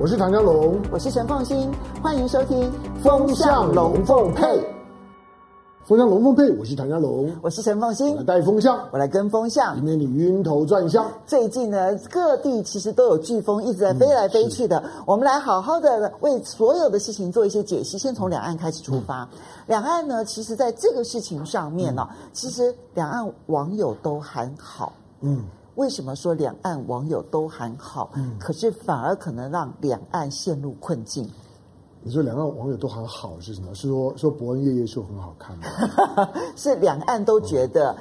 [0.00, 1.68] 我是唐家龙，我是陈凤新，
[2.00, 2.70] 欢迎收听
[3.02, 4.46] 《风向龙凤配》。
[5.84, 11.04] 风向龙凤配，我是唐家龙，我是陈凤新，我来带风向，我来跟风向，以免你晕头转向。
[11.26, 17.98] 最近呢，各地其实都有飓风一直在飞来飞去的，嗯、我们来好好的为所有的事情做一些解析。
[17.98, 24.92] 先从两岸开始出发，嗯、两岸呢，其实在这个事情上面呢、哦，嗯、其实两岸网友都还好，
[25.22, 25.42] 嗯。
[25.78, 28.10] 为什么说两岸网友都还好？
[28.16, 31.30] 嗯，可是反而可能让两岸陷入困境。
[32.02, 33.72] 你说两岸网友都还好是什么？
[33.76, 36.28] 是说说博恩夜夜秀很好看吗？
[36.56, 37.96] 是两岸都觉得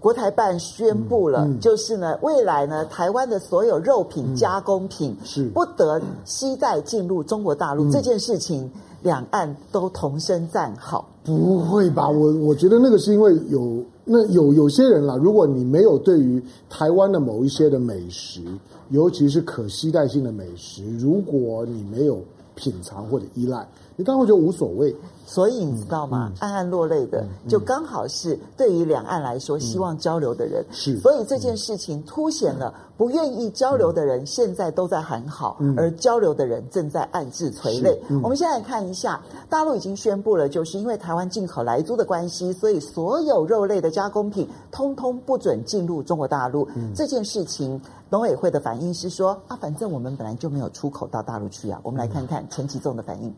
[0.00, 8.68] 国台办宣布了，嗯嗯、就是呢，未来呢，台湾的所有肉品加工品是不得携带进入中国大陆、嗯、这件事情，
[9.02, 11.08] 两岸都同声赞好。
[11.22, 12.08] 不会吧？
[12.08, 13.80] 我我觉得那个是因为有。
[14.12, 18.42] 那有有些人啦，如果你没有对于台湾的某一些的美食，
[18.88, 22.20] 尤其是可携带性的美食，如果你没有
[22.56, 23.64] 品尝或者依赖，
[23.94, 24.92] 你当然会觉得无所谓。
[25.30, 26.32] 所以你知道吗？
[26.32, 30.64] 嗯、暗暗落泪的，嗯、就刚好是对于两岸来说，嗯、希望交流的人。
[30.72, 37.96] 是，所以这件事情凸显了不愿意交流的人现在都在喊好，嗯、而交流的人正在暗自垂泪。
[38.08, 46.66] 嗯、我们现在来看一下，大陆已经宣布了，就是因为台湾进口莱猪的关系，所以所有肉类的加工品通通不准进入中国大陆。
[46.74, 51.78] 嗯、这件事情，农委会的反应是说啊，反正我们本来就没有出口到大陆去啊。
[51.84, 53.32] 我们来看看陈吉仲的反应。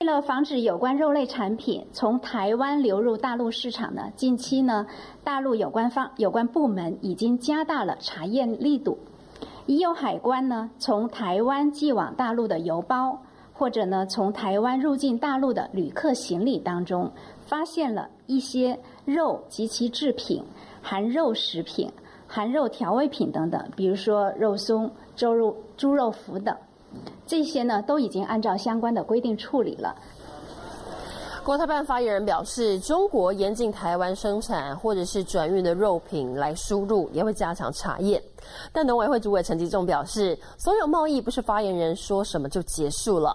[0.00, 4.86] 为了防止有关肉类产品从台湾流入大陆市场呢，近期呢，
[5.24, 8.98] 大陆有关方有关部门已经加大了查验力度。
[9.64, 13.18] 已有海关呢，从台湾寄往大陆的邮包，
[13.54, 17.10] 或者呢，从台湾入境大陆的旅客行李当中，
[17.46, 20.44] 发现了一些肉及其制品、
[20.82, 21.90] 含肉食品、
[22.26, 26.54] 含肉调味品等等，比如说肉松、猪肉、猪肉脯等。
[27.26, 29.94] 这些呢，都已经按照相关的规定处理了。
[31.44, 38.20] 国台办发言人表示，中国严禁台湾生产或者是转运的肉品来输入，也会加强查验。
[38.72, 43.32] 但农委会主委陈吉仲表示，所有贸易不是发言人说什么就结束了。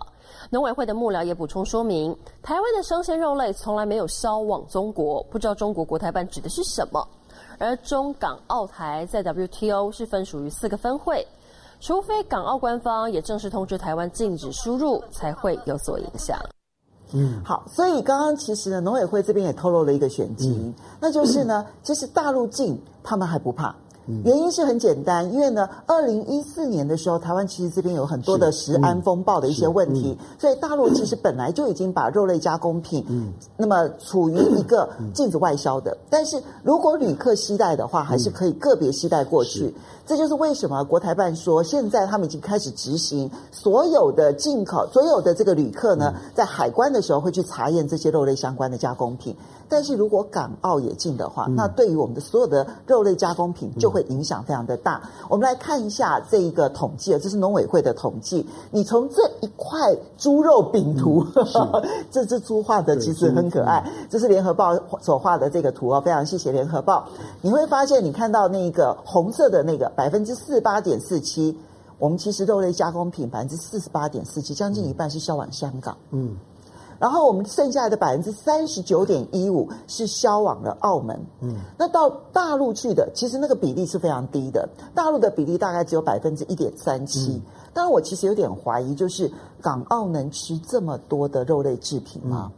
[0.50, 7.08] 农委会的幕僚也补充说明，台湾的生鲜肉类从来没有销往中国，不知道中国国台办指的是什么。
[7.60, 11.26] 而中港澳台在 WTO 是分属于四个分会。
[11.82, 16.38] 除非港澳官方也正式通知台湾禁止输入，才会有所影响。
[17.12, 23.76] 嗯，好，所以刚刚其实呢，农委会这边也透露了一个选题，嗯、那就是呢，其实大陆禁他们还不怕。
[24.26, 35.96] 原因是很简单，因为呢，二零一四年的时候，台湾其实这边有很多的食安风暴的一些问题，嗯、所以大陆其实本来就已经把肉类加工品，嗯，那么处于一个禁止外销的。
[36.10, 39.74] 但是如果旅客携带的话，还是可以个别携带过去。
[40.02, 49.36] 嗯、这就是为什么国台办说，现在他们已经开始执行，所有的进口，所有的这个旅客呢，在海关的时候会去查验这些肉类相关的加工品。
[49.70, 55.02] 但是如果港澳也进的话，嗯、那对于我们的所有的肉类加工品就会影响非常的大。
[55.06, 58.46] 嗯、我们来看一下这一个统计，这是农委会的统计。
[58.70, 61.82] 你从这一块猪肉饼图，嗯、
[62.12, 63.82] 这只猪画的其实很可爱。
[63.86, 67.08] 嗯、这是联合报所画的这个图哦，非常谢谢联合报。
[67.42, 71.58] 你会发现，你看到那个红色的那个百分之四十八点四七，
[72.00, 75.98] 我们其实肉类加工品百分之四十八点四七，将近一半是销往香港。
[76.12, 76.36] 嗯。
[77.00, 87.42] 然后我们剩下的百分之三十九点一五是销往了澳门，嗯，那到大陆去的，其实那个比例是非常低的，大陆的比例大概只有百分之一点三七。
[87.74, 89.32] 当然，我其实有点怀疑，就是
[89.64, 92.52] 港澳能吃这么多的肉类制品吗？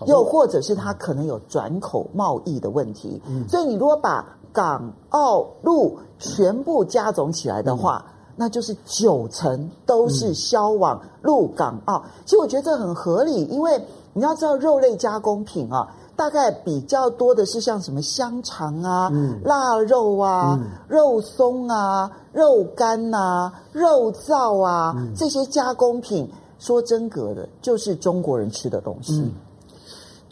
[0.00, 3.20] 嗯、又或者是它可能有转口贸易的问题？
[3.26, 8.04] 嗯，所以你如果把港澳陆全部加总起来的话。
[8.06, 8.12] 嗯。
[8.34, 13.80] 那就是九成都是销往陆港澳，其实我觉得这很合理，因为
[14.14, 15.86] 你要知道肉类加工品啊，
[16.16, 26.26] 大概比较多的是像什么香肠啊、嗯、腊肉啊、嗯、肉松啊、肉干啊、肉燥啊、嗯、这些加工品，
[26.58, 29.30] 说真格的，就是中国人吃的东西。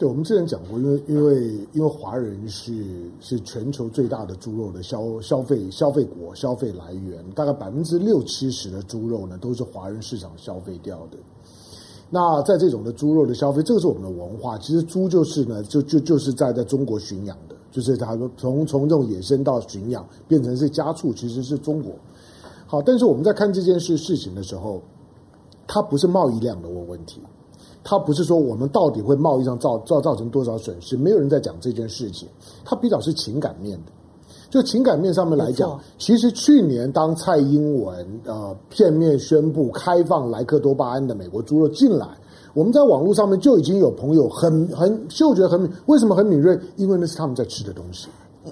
[0.01, 2.73] 对，我们之前讲过，因为因为因为华人是
[3.19, 11.19] 是全球最大的猪肉的消消费消费国消费来源，大概百分之六七十的猪肉呢都是华人市场消费掉的。
[12.09, 14.57] 那在这种的猪肉的消费，这个是我们的文化。
[14.57, 21.93] 其实猪就是呢，就就就是在在中国驯养的，就是它从从这种野生到驯养变成是家畜，其实是中国。
[22.65, 24.81] 好，但是我们在看这件事事情的时候，
[25.67, 27.21] 它不是贸易量的问问题。
[27.83, 32.27] 他不是说我们到底会贸易上造造造成多少损失，没有人在讲这件事情。
[32.63, 33.91] 它比较是情感面的，
[34.49, 42.07] 就情感面上面来讲，其实去年当蔡英文呃片面宣布开放莱克多巴胺的美国猪肉进来，
[42.53, 46.59] 我们在网络上面就已经有朋友很很嗅觉很敏，为什么很敏锐？
[46.75, 48.07] 因为那是他们在吃的东西。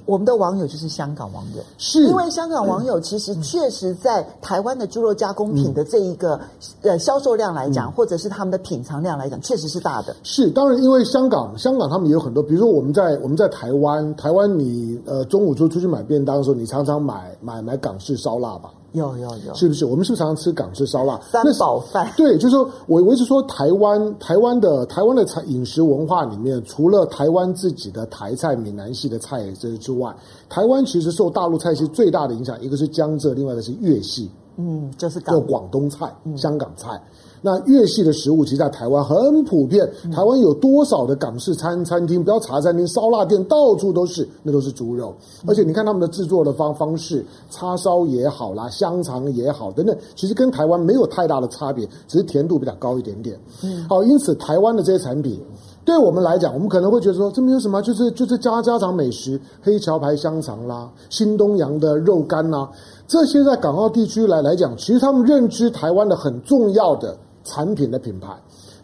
[0.06, 2.08] 我们的网友就是香港网友，是。
[2.08, 6.40] 因为香港网友其实确实在台湾的猪肉加工品的这一个
[6.82, 10.16] 呃销售量来讲，或者是他们的品尝量来讲，确实是大的。
[10.24, 18.72] 是，当然，因为香港香港他们也有很多，比如说我们在我们在台湾，台湾你呃中午就出去买便当的时候，你常常买买买港式烧腊吧。
[18.94, 19.86] 有有有，是不是？
[19.86, 21.20] 我们是不是常常吃港式烧腊？
[21.22, 22.12] 三宝饭。
[22.18, 30.16] 对，就是说我我一直说台湾台湾的台湾的菜饮食文化里面，除了台湾自己的台菜、闽南系的菜之之外，
[30.50, 37.00] 台湾其实受大陆菜系最大的影响，一个是江浙，另外一个是粤系，嗯，就是港广东菜、香港菜。
[37.42, 39.90] 那粤系的食物其实在台湾很普遍。
[40.14, 42.24] 台湾有多少的港式餐餐厅？
[42.24, 45.14] 不要茶餐厅、烧腊店，到处都是，那都是猪肉。
[45.48, 53.40] 而且你看他们的制作的方方式，叉烧也好啦，香肠也好等等，其实跟台湾没有太大的差别，只是甜度比较高一点点。
[53.64, 55.40] 嗯，好，因此台湾的这些产品，
[55.86, 62.70] 对我们来讲，我们可能会觉得说，这没有什么，就是就是家家常美食，黑桥牌香肠啦，新东阳的肉干啦，
[63.08, 67.16] 这些在港澳地区来来讲，其实他们认知台湾的很重要的。
[67.50, 68.28] 产品的品牌，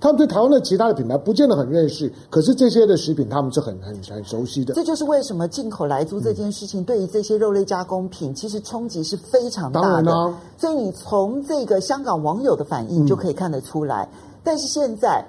[0.01, 4.73] 他们对台湾的其他的品牌不见得很认识，可是这些的食品他们是很很很熟悉的。
[4.73, 9.87] 这就是为什么进口来猪这件事情对于这些肉类加工品其实冲击是非常大的。
[9.87, 14.09] 当然啊，所以你从这个香港网友的反应就可以看得出来。
[14.11, 15.23] 嗯、但是现在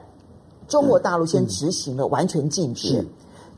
[0.67, 2.99] 中国大陆先执行了完全禁止。
[2.99, 3.07] 嗯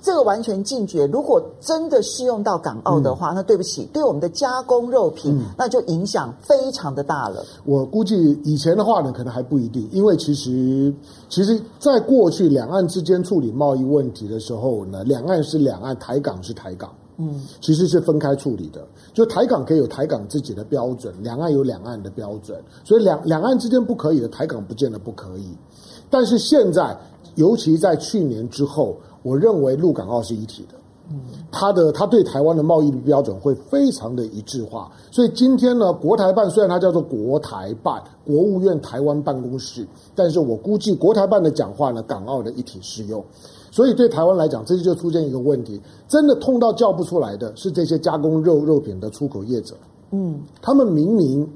[0.01, 7.45] 这个完全禁绝，如果真的适用到港澳的话，嗯、那对不起，对我们的加工肉品，嗯、那就影响非常的大了。
[7.65, 10.95] 我估计以前的话呢，可能还不一定，因为其实，
[11.29, 18.87] 其实，在过去两岸之间处理贸易问题的时候呢，两岸是两岸，台港是台港，嗯，其实是分开处理的。
[19.13, 25.49] 就台港可以有台港自己的标准，两岸有两岸的标准，所以两两岸之间不可以的，台港不见得不可以。
[26.09, 26.97] 但是现在，
[27.35, 28.97] 尤其在去年之后。
[29.29, 30.75] 我认为陆港澳是一体的，
[31.11, 31.21] 嗯，
[31.53, 43.23] 他的它对台湾的贸易标准会非常的一致化，所以今天呢，国台办虽然它叫做国台办，国务院台湾办公室，但是我估计国台办的讲话呢，港澳的一体适用，
[43.71, 45.79] 所以对台湾来讲，这就出现一个问题，
[46.09, 49.75] 真的痛到叫不出来的是这些加工肉肉品的出口业者，
[50.13, 51.47] 嗯，他们明明。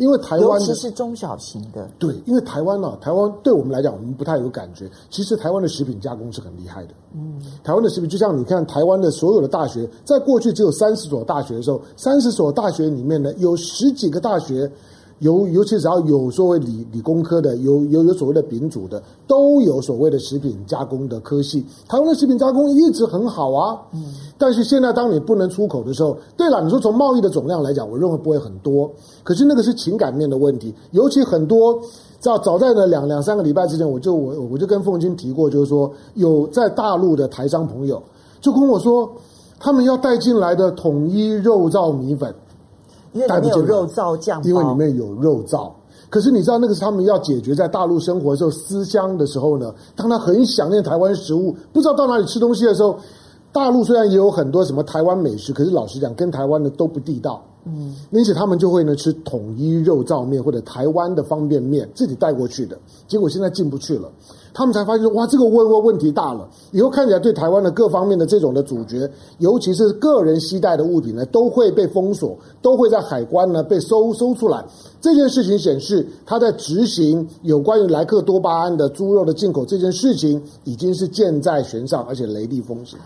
[0.00, 4.90] 因为台湾尤其是中小型的，对，因为台湾呢、啊，台湾对我们来讲，我们不太有感觉。
[5.10, 6.94] 其实台湾的食品加工是很厉害的。
[7.12, 14.72] 嗯，台湾的食品就像你看，台湾的所有的大学，在过去只有三十所大学的时候，三十所大学里面呢，有十几个大学。
[15.20, 21.64] 尤尤其只要有所谓理理工科的，有有有所谓的丙组的，都有所谓的食品加工的科系。
[21.86, 24.02] 台湾的食品加工一直很好啊，嗯。
[24.38, 28.90] 但是现在当你不能出口的时候，对了，你说从贸易的总量来讲，我认为不会很多。
[29.22, 31.78] 可是那个是情感面的问题，尤其很多
[32.18, 38.02] 早早在那两两三个礼拜之前，我就我我就跟凤金提过，就是说有在大陆的台商朋友
[38.40, 39.12] 就跟我说，
[39.58, 42.34] 他们要带进来的统一肉燥米粉。
[43.12, 45.70] 因为里面有肉燥酱，因为里面有肉燥。
[46.08, 49.72] 可是你知道那个是他们要解决在大陆生活的时候思乡的时候呢？
[49.94, 52.98] 当他很想念台湾食物，不知道到哪里吃东西的时候，
[53.52, 57.40] 大陆虽然也有很多什么台湾美食，可是老实讲，跟台湾的都不地道。
[57.64, 62.76] 嗯，因此他们就会呢吃统一肉燥面或者台湾的方便面，自己带过去的。
[63.06, 64.10] 结果现在进不去了。
[64.52, 66.48] 他们才发现说，哇，这个问问问题大了。
[66.72, 74.64] 以后看起来对台湾的各方面的这种的主角，尤其是个人携带的物品呢，都会被封锁，都会在海关呢被搜搜出来。
[75.00, 82.98] 这件事情显示，他在执行有关于莱克多巴胺的猪肉的进口这件事情，已经是箭在弦上，而且雷厉风行。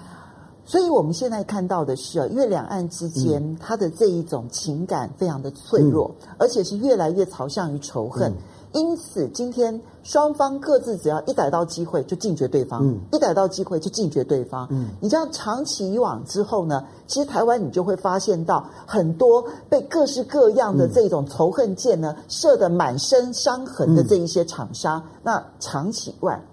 [0.67, 8.33] 所以我们现在看到的是啊，因为两岸之间它的这一种情感非常的脆弱，嗯、而且是越来越朝向于仇恨。
[8.33, 8.37] 嗯
[8.75, 14.67] 因此，今天双方各自只要一逮到机会就禁绝对方，嗯、一逮到机会就禁绝对方。
[14.71, 26.45] 嗯、你这样长期以往之后呢，其实台湾你就会发现到很多被各式各样的这种仇恨箭呢、嗯、射得满身伤痕的这一些厂商，嗯、那长期外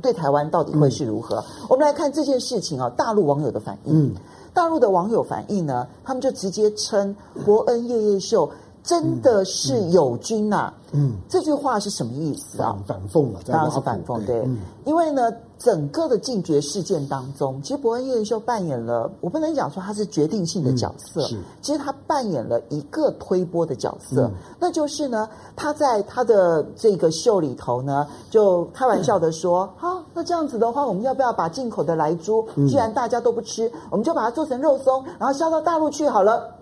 [0.00, 1.38] 对台湾到底会是如何？
[1.38, 4.10] 嗯、我们来看这件事情啊，大陆网友的反应。
[4.10, 4.14] 嗯、
[4.54, 8.48] 大陆的网友反应呢，他们就直接称伯恩夜夜秀。
[8.88, 11.10] 真的是友军呐、啊嗯？
[11.10, 12.74] 嗯，这句话是什么意思啊？
[12.86, 14.24] 反讽了，当然是反讽。
[14.24, 21.20] 对，嗯、因为呢，整个的禁绝事件当中，其实伯恩夜夜秀扮演了，我不能讲说他是决定性的角色，
[21.60, 30.04] 其实他扮演了一个推波的角色，嗯、那就是呢，他在他的这个秀里头呢，就开玩笑的说，好、嗯。
[30.14, 36.54] 那这样子的话，我们要不要把进口的莱猪，既然大家都不吃，我们就把它做成肉松，然后销到大陆去好了。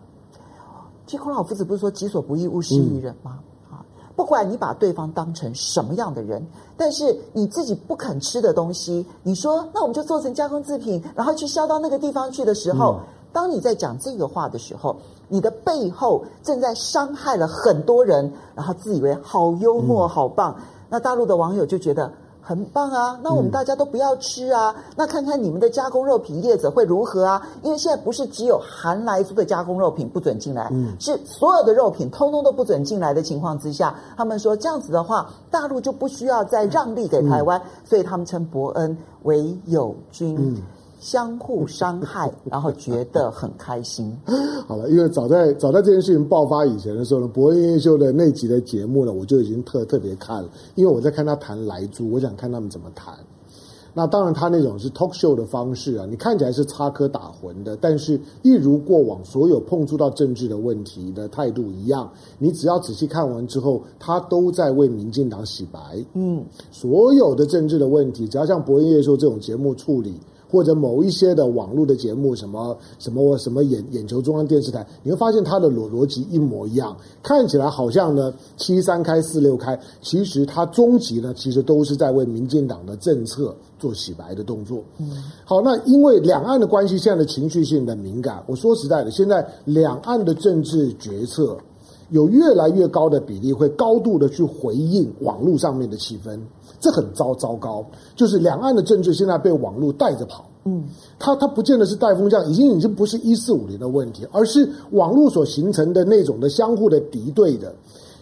[1.06, 3.38] 其实孔老夫子不是说“己所不欲，勿施于人”吗？
[3.70, 3.84] 啊，
[4.16, 6.44] 不管你把对方当成什么样的人，
[6.76, 12.98] 但是你自己不肯吃的东西，你说那我们就做成加工制品，然后去销到那个地方去的时候，
[13.32, 14.96] 当你在讲这个话的时候，
[15.28, 20.56] 你的背后正在伤害了很多人，然后自以为好幽默、好棒。
[20.88, 22.12] 那大陆的网友就觉得
[22.48, 24.72] 很棒啊，那我们大家都不要吃啊。
[24.76, 27.42] 嗯、那看看你们的加工肉品业者会如何啊？
[27.64, 40.62] 因为现在不是只有含来猪的加工肉品不准进来，嗯，是所有的肉品通通都不准进来的情况之下，他们说这样子的话，大陆就不需要再让利给台湾，嗯、所以他们称伯恩为友军。
[41.06, 44.12] 嗯相互伤害，然后觉得很开心。
[44.66, 53.14] 好了，因为早在早在这件事情爆发以前的时候呢，博恩夜夜秀的那集的节目呢，我就已经特特别看了，因为我在看他谈莱猪，我想看他们怎么谈。
[53.94, 66.04] 那当然，他那种是 talk show 的方式啊，你看起来是插科打诨的，但是一如过往所有碰触到政治的问题的态度一样，你只要仔细看完之后，他都在为民进党洗白。
[66.14, 70.18] 嗯，所有的政治的问题，只要像博恩夜夜秀这种节目处理。
[70.50, 84.82] 或者某一些的网络的节目，什么什么什么眼眼球中央电视台，你会发现它的逻逻辑一模一样，看起来好像呢七三开四六开，其实它终极呢其实都是在为民进党的政策做洗白的动作。
[84.98, 85.10] 嗯，
[85.44, 91.56] 好，那因为两岸的关系现在的情绪性的敏感，我说实在的，现在两岸的政治决策
[92.10, 96.38] 有越来越高的比例会高度的去回应网络上面的气氛。
[96.80, 100.84] 这很糟糟糕，就是两岸的政治现在被网络带着跑，嗯，
[101.18, 107.74] 它它不见得是带风向，已经已经不是一四五零的问题，而是网络所形成的那种的相互的敌对的、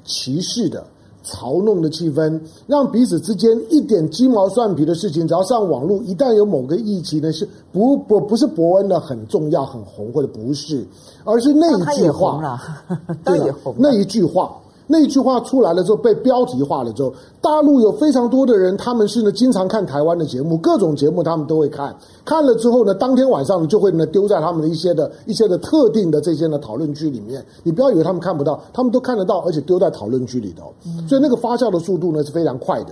[0.05, 0.85] 歧视的、
[1.25, 10.87] 嘲弄的气氛，让彼此之间一点鸡毛蒜皮的事情，只要上网络，一旦有某个议题呢，是不不不是伯恩的很重要很红，或者不是，
[11.25, 12.61] 而是那一句话，
[13.25, 14.55] 对了，那一句话。
[14.87, 21.97] 那句话出来了之后，被标题化了之后，大陆有非常多的人，他们是呢经常看台湾的节目，各种节目他们都会看。
[22.25, 27.45] 看了之后呢，当天晚上就会呢丢在他们的一些的一些的特定的这些的讨论区里面。
[27.63, 30.73] 你不要以为他们看不到，他们都看得到，而且丢在讨论区里头。
[31.09, 32.91] 所以那个发酵的速度呢是非常快的。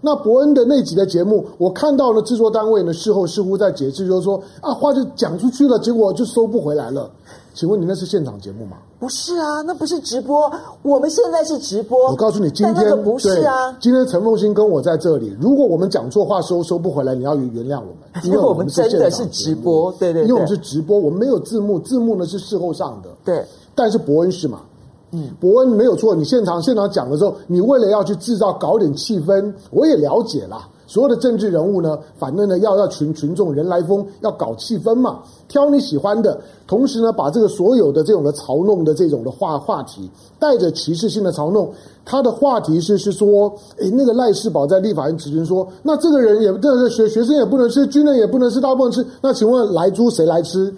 [0.00, 7.10] 那伯恩的那集的节目，我看到了制作单位呢事后似乎在解释，就是说啊话就讲出去了，结果就收不回来了。
[7.54, 8.78] 请问你那是现场节目吗？
[9.02, 10.48] 不是啊，那不是直播。
[10.82, 12.06] 我们现在是直播。
[12.10, 13.76] 我告诉你，今天不是啊。
[13.80, 19.90] 今天陈凤欣跟我在这里，如果我们讲错话收收不回来，你要原谅我们，因为我们真的是直播。
[19.98, 23.08] 对对，因为我们是直播，我们没有字幕，字幕呢是事后上的。
[23.24, 23.44] 对，
[23.74, 24.60] 但是伯恩是嘛？
[25.10, 26.14] 嗯，伯恩没有错。
[26.14, 30.68] 你现场现场讲的时候，你为了要去制造搞点气氛，我也了解啦。
[30.92, 41.70] 所有的政治人物呢，反正呢要要群群众人来疯，要搞气氛嘛，挑你喜欢的，同时呢把这个所有的这种的嘲弄的这种的话话题，带着歧视性的嘲弄，
[42.04, 50.70] 他的话题是是说，诶，那个赖世宝在立法院质询说，那这个人也这个学学生也不能吃，军人也不能吃，大部分吃，那请问来猪谁来吃？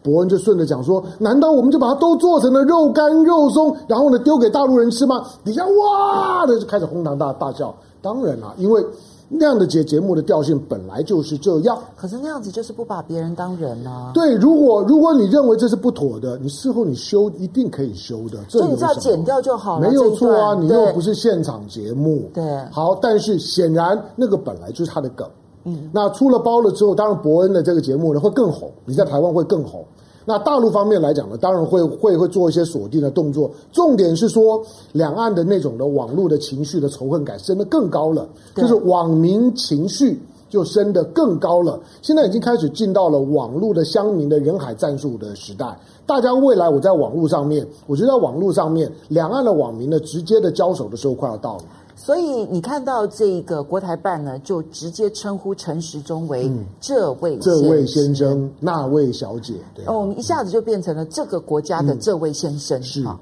[0.00, 5.26] 伯恩就顺着讲说，难道我们就把它都做成了肉干肉松，然后呢丢给大陆人吃吗？
[5.44, 8.80] 底下哇的就开始哄堂大大笑，当然了，因为。
[9.28, 14.12] 那样的节节目的调性本来就是这样，可是那样子就是不把别人当人啊。
[14.14, 20.54] 对，如果如果你认为这是不妥的，你事后你修一定可以修的，这所以你只要剪掉就好了，没有错啊。
[20.54, 25.28] 你又不是现场节目，对，好，但是显然那个本来就是他的梗，
[25.64, 29.84] 嗯，那出了包了之后，当然伯恩的这个节目呢会更红，你在台湾会更红。
[30.28, 33.48] 那大陆方面来讲呢，当然会会会做一些锁定的动作。
[33.70, 34.60] 重点是说，
[34.92, 41.78] 两岸的那种的网络的情绪的仇恨感升得更高了，就是网民情绪就升得更高了。
[42.02, 45.78] 现在已经开始进到了网络的乡民的人海战术的时代。
[46.04, 51.62] 大家未来我在网络上面，我觉得在网络上面，两岸的网民呢，直接的交手的时候快要到了。
[51.98, 56.48] 所以你看到这个国台办呢，就直接称呼陈时中为
[56.78, 59.54] 这位这位先生，那位小姐。
[59.74, 62.80] 对，哦，我们一下子就变成了这个国家的这位先生。
[62.82, 63.18] 是啊，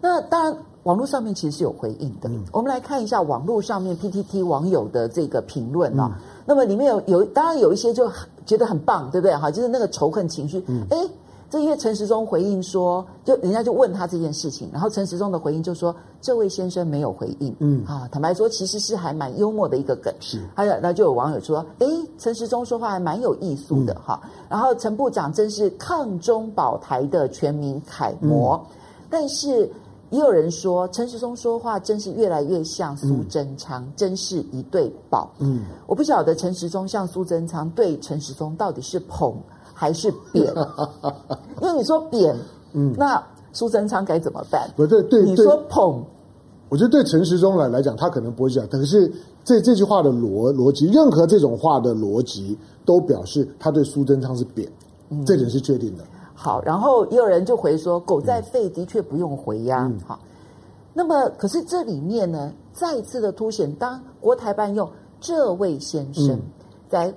[0.00, 2.30] 那当然，网络上面其实是有回应的。
[2.52, 6.20] 我们来看一下网络上面 PTT 网友的这个评论啊。
[6.44, 8.12] 那么里面有有，当然有一些就
[8.44, 9.34] 觉得很棒，对不对？
[9.34, 10.62] 哈，就是那个仇恨情绪。
[10.66, 10.96] 嗯，哎。
[11.50, 17.54] 这因为陈时中回应说，就人家就问他这件事情，然后陈时中的回应就说，这位先生没有回应。
[17.60, 20.12] 嗯啊，坦白说，其实是还蛮幽默的一个梗。
[20.20, 21.86] 是，还有那就有网友说，哎，
[22.18, 24.20] 陈时中说话还蛮有艺术的哈。
[24.24, 28.54] 嗯、然后陈部长真是抗中保台的全民楷模。
[28.70, 28.76] 嗯、
[29.08, 29.70] 但是
[30.10, 35.30] 也有人说陈时中说话真是越来越像苏贞昌，嗯、真是一对宝。
[35.38, 39.34] 嗯，我不晓得陈时中像苏贞昌，对陈时中到底是捧
[39.78, 40.52] 还是扁？
[41.62, 42.34] 因为你说扁，
[42.72, 44.68] 嗯，那苏贞昌该怎么办？
[44.74, 46.02] 不对，对，你说捧，
[46.68, 49.08] 我觉得对陈时中来来讲，他可能不会讲，可是
[49.44, 54.68] 这这句话的逻逻辑，任何这种话的逻辑，都表示他对苏贞昌是扁，
[55.10, 56.02] 嗯、这点是确定的。
[56.34, 59.86] 好，然后也有人就回说，狗在吠的确不用回呀。
[59.88, 60.18] 嗯、好，
[60.92, 66.36] 那么可是这里面呢，再一次的凸显，当国台办用这位先生
[66.88, 67.14] 在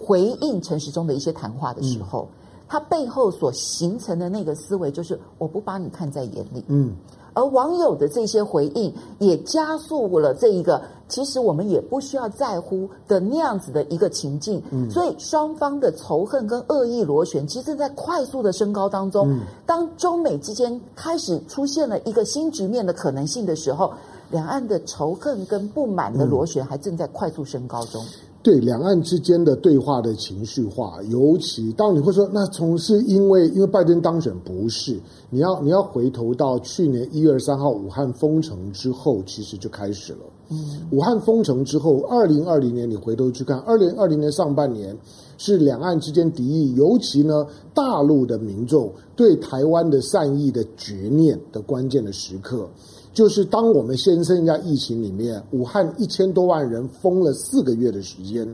[0.00, 6.64] 回应陈时中的一些谈话的时候，嗯、他背后所形成的那个思维，就是我不把你看在眼里。
[6.68, 6.94] 嗯。
[7.32, 14.60] 而网友的这些回应，也加速了这一个其实我们也不需要在乎的那样子的一个情境。
[14.72, 19.30] 嗯，所以双方的仇恨跟恶意螺旋，其实正在快速的升高当中。
[19.30, 23.92] 嗯，当中美之间开始出现了一个新局面的可能性的时候，
[24.32, 28.04] 两岸的仇恨跟不满的螺旋还正在快速升高中。
[28.42, 40.20] 对两岸之间的对话的情绪化，尤其当你会说，那从是因为因为拜登当选不是，你要你要回头到去年一月三号武汉封城之后，其实就开始了。
[40.48, 40.56] 嗯，
[40.90, 44.96] 武汉封城之后，二零二零年你回头去看，二零二零年上半年
[45.36, 52.66] 是两岸之间敌意，尤其呢大陆的民众对台湾的善意的决念的关键的时刻。
[53.12, 58.46] 就是当我们先生一下疫情里面，武汉一千多万人封了四个月的时间，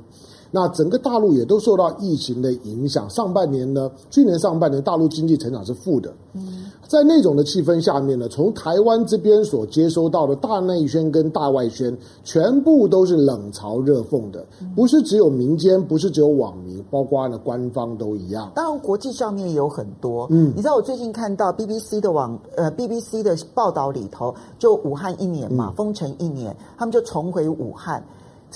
[0.57, 3.09] 那整个大陆也都受到疫情的影响。
[3.11, 6.11] 上半年呢，去年上半年大陆经济成长是负的。
[6.33, 6.65] 嗯。
[6.89, 11.95] 在那种的气氛下面呢，从台湾这边所接收到的大内宣跟大外宣，
[12.25, 18.51] 全部都是冷嘲热讽的，不是只有民间，不是只有网民，包括呢官方都一样。
[18.55, 28.03] 当然，国际上面也有很多，嗯，你知道我最近看到 BBC 的网，呃，BBC 的报道里头，就武汉一年嘛，封城一年，他们就重回武汉。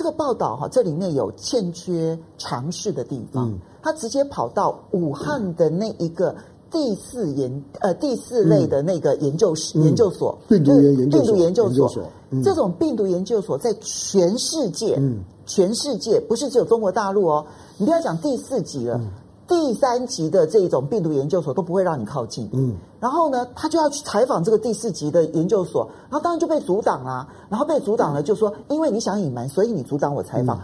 [0.01, 3.53] 这个报道哈，这里面有欠缺尝试的地方，
[3.83, 6.35] 他直接跑到武汉的那一个。
[6.71, 17.45] 第四研呃第四类的那个研究室、嗯、研究所，病毒研研究所，病毒研究所，嗯、这种病毒研究所在全世界，嗯、全世界不是只有中国大陆哦，
[17.77, 19.11] 你不要讲第四级了，嗯、
[19.51, 22.49] 第三级的这种病毒研究所都不会让你靠近。
[22.53, 30.59] 嗯，然后呢，他就要去采访这个第四级的研究所，然后当然就被阻挡了，然后被阻挡了，就说因为你想隐瞒，所以你阻挡我采访。
[30.59, 30.63] 嗯、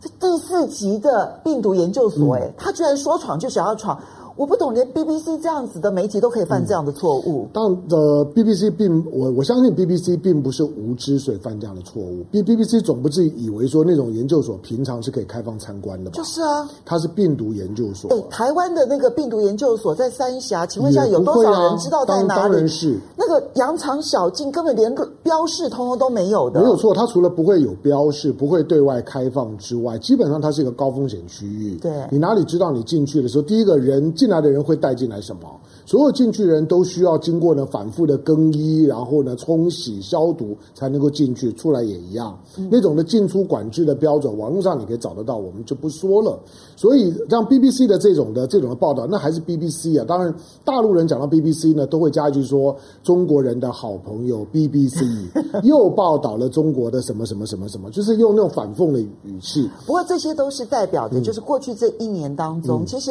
[0.00, 4.00] 这第四级的病毒研究所，哎，他居然说闯就想要闯。
[4.40, 7.46] 我不懂，连 BBC 这样子的媒体都可以犯这样的错误。
[7.52, 12.24] 当然，呃，BBC 并我我相信 BBC 并不是无知所以犯这样的错误。
[12.30, 16.16] B BBC 总不至于以为说那种研究所平常是可以开放参观的吧？
[16.16, 18.10] 就是啊，它是病毒研究所。
[18.14, 22.40] 哎，台湾的那个病毒研究所在三峡，请问一下有多少人知道在哪里？
[22.40, 26.60] 当然是那个羊肠小径，根本连个标示通通都没有的。
[26.60, 31.76] 没有错，它除了不会有标示，不会对外开放之外，基本上它是一个高风险区域。
[31.76, 35.42] 对，你哪里知道你进去的时候，第一个人进来的人会带进来什么？
[35.84, 42.38] 所有进去人都需要经过呢反复的更衣，然后呢冲洗消毒才能够进去，出来也一样。
[42.56, 46.38] 嗯、那种的进出管制的标准，网络上你可以找得到，我们就不说了。
[46.76, 50.04] 所以像 BBC 的这种的这种的报道，那还是 BBC 啊。
[50.06, 50.32] 当然，
[50.64, 55.04] 大陆人讲到 BBC 呢，都会加一句说中国人的好朋友 BBC
[55.64, 59.68] 又报道了中国的什么什么什么什么，就是用那种反讽的语气。
[59.86, 63.10] 不过这些都是代表的，就是过去这一年当中，嗯、其实。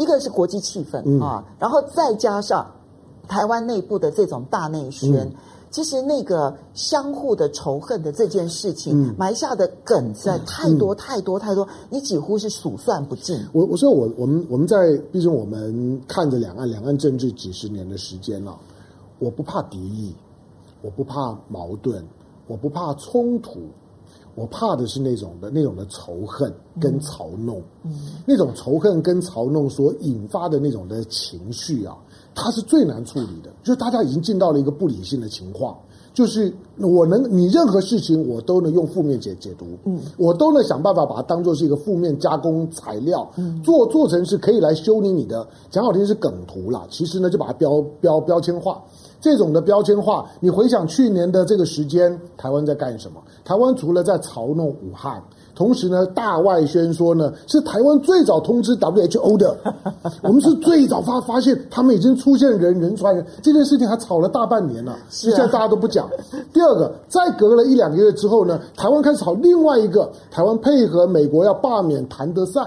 [0.00, 2.66] 一个是国际气氛、嗯、啊，然后再加上
[3.28, 5.32] 台湾内部的这种大内宣，嗯、
[5.70, 13.38] 其实那个相互的仇恨的这件事情、嗯、埋下的梗在太多太多太多，你几乎是数算不尽。
[13.52, 18.58] 我我说我我们我们在毕竟我们看着两岸两岸政治几十年的时间了，
[19.18, 20.14] 我不怕敌意，
[20.80, 22.02] 我不怕矛盾，
[22.46, 23.60] 我不怕冲突。
[24.34, 27.92] 我怕的是那种的那种的仇恨跟嘲弄，嗯，
[28.26, 31.96] 那种仇恨跟嘲弄所引发的那种的情绪啊，
[32.34, 33.50] 它是最难处理的。
[33.62, 35.76] 就是大家已经进到了一个不理性的情况，
[36.14, 48.82] 就是我能你任何事情我都能用负面解解读，嗯，我都能想办法把它当做是一个负面加工材料，嗯，做做成是可以来修理你的，讲好听是梗图啦，其实呢就把它标标标签化。
[49.20, 53.20] 这种的标签化，你回想去年的这个时间，台湾在干什么？
[53.44, 55.22] 台湾除了在嘲弄武汉，
[55.54, 59.56] 同时呢，大外宣说呢，是台湾最早通知 WHO 的，
[60.22, 66.08] 我们是最早发发现他们已经出现人人传人这件事情，还吵了大半年了，现在大家都不讲。
[66.52, 72.62] 第二个，再隔了一两个月之后呢，台湾开始吵另外一个，台湾配合美国要罢免谭德赛。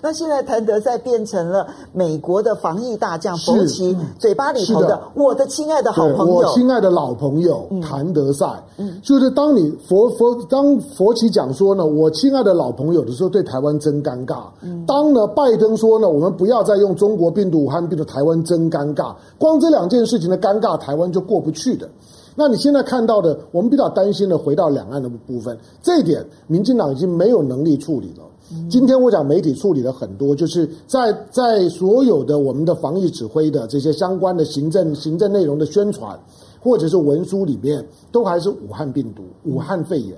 [0.00, 14.44] 那现在谭德赛变成了美国的防疫大将，佛奇嘴巴里头的，的我的亲爱的好朋友，我亲爱的老朋友谭德赛，嗯，就是当你佛佛当佛奇讲说呢，我亲爱的老朋友的时候，对台湾真尴尬。
[14.62, 19.14] 嗯，当呢拜登说呢，我们不要再用中国病毒、武汉病毒，台湾真尴尬。
[19.38, 21.88] 光这两件事情的尴尬，台湾就过不去的。
[22.36, 28.24] 那你现在看到的，我们比较担心的，回到两岸的部分，这一点，民进党已经没有能力处理了。
[28.68, 36.18] 今天我讲媒体处理了很多，就是在在所有的我们的防疫指挥的这些相关的行政行政内容的宣传，
[36.60, 40.16] 或者是文书里面，都还是武汉病毒、武汉肺炎。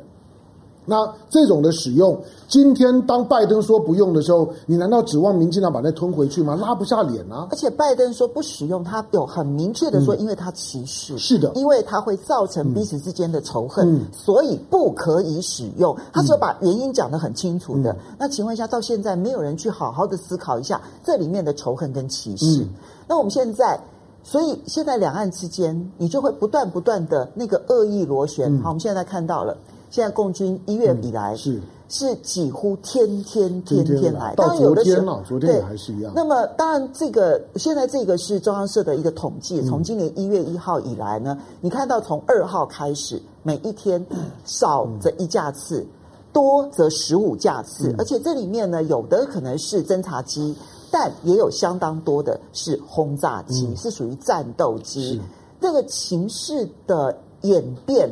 [0.86, 6.54] 那这种的使用，今天当拜登说不用的时候，你难道指望民进党把那吞回去吗？
[6.54, 7.48] 拉不下脸啊！
[7.50, 15.96] 而且拜登说不使用，他有很明确的说，因为他歧视，嗯、是的，因为他会造成彼此之间的仇恨，嗯、所以不可以使用。
[16.12, 17.92] 他说把原因讲得很清楚的。
[17.92, 22.62] 嗯、那请问一下，到现在没有人去好好的思考一下这里面的仇恨跟歧视？
[22.62, 22.68] 嗯、
[23.08, 23.80] 那我们现在，
[24.22, 28.54] 所以现在两岸之间，你就会不断不断的那个恶意螺旋。
[28.54, 29.56] 嗯、好，我们现在看到了。
[29.96, 31.60] 现在共军一月以来、嗯、是。
[31.88, 36.12] 是几乎天天天天来，到昨天了，昨天也还是一样。
[36.14, 44.04] 那么当然，这个现在这个是中央社的一个统计，从今年一月一号以来呢，嗯、你看到从二号开始，每一天
[44.44, 45.86] 少则一架次，嗯、
[46.32, 50.56] 多则十五架次，嗯、而且这里面呢，有的可能是侦察机，
[50.90, 55.14] 但也有相当多的是轰炸机，嗯、是属于战斗机。
[55.14, 55.20] 是。
[55.60, 58.10] 那个情势的演变。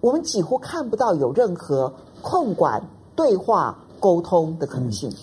[0.00, 2.82] 我们几乎看不到有任何控管、
[3.14, 5.10] 对话、沟通的可能性。
[5.10, 5.14] 嗯、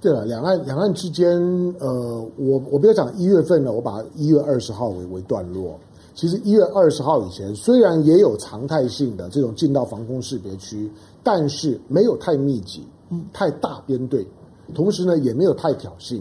[0.00, 1.36] 对了，两岸两岸之间，
[1.78, 5.78] 呃，我我不要讲一月份了，我把一月二十号为为段落。
[6.14, 10.90] 其实一月二十号以前，虽然也有常态性的这种进到防空识别区，
[11.22, 12.86] 但是没有太密集、
[13.32, 14.26] 太大编队，
[14.74, 16.20] 同时呢也没有太挑衅。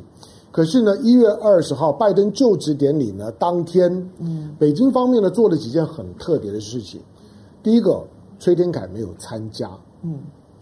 [0.51, 7.01] 可是呢，一月二十号拜登就职典礼呢当天，嗯，北京方面呢做了几件很特别的事情。
[7.61, 8.01] 第一个，
[8.39, 9.69] 崔天凯没有参加，
[10.01, 10.19] 嗯，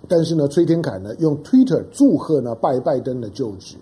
[0.07, 3.75] 但是呢，崔天凯呢用 Twitter 祝贺呢拜拜登的就职。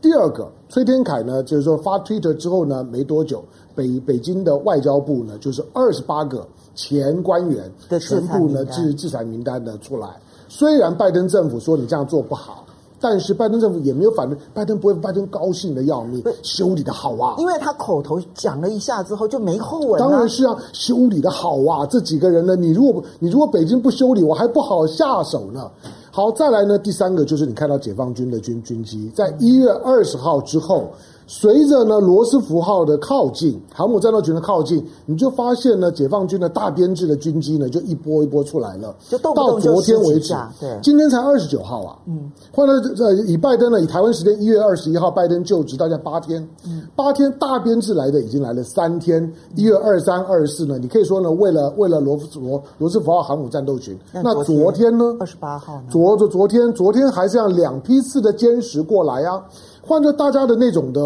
[0.00, 10.08] 第二个，崔天凯呢就是说发 Twitter 之后呢没多久，北北京的外交部呢就是二十八个前官员全部呢制制裁名单呢出来。
[10.48, 12.64] 虽然拜登政府说你这样做不好。
[13.00, 17.34] 但是拜登政府也没有反对，拜登不会，拜登高兴的要命，修理的好啊！
[17.38, 20.00] 因为他口头讲了一下之后就没后文。
[20.00, 21.84] 当然是要，修理的好啊！
[21.86, 25.70] 这几个人呢，你如果你如果北京不修理，我还不好下手呢。
[26.10, 30.90] 好，再来呢，第三个就是你看到解放军的军军机，在一月二十号之后。
[31.26, 55.16] 随着呢罗斯福号的靠近，航母战斗群的靠近，你就发现呢解放军的大编制的军机呢就一波一波出来了，就到昨天为止，对，今天才二十九号啊，嗯，换了这以拜登呢以台湾时间一月二十一号拜登就职大概八天，嗯，八天大编制来的已经来了三天，一月二三二四呢，你可以说呢为了为了罗罗罗斯福号航母战斗群，那昨天，呢？
[55.18, 59.42] 二十八号，昨昨昨天昨天还是让两批次的歼十过来啊。
[59.86, 61.00] 换着大家的那种的，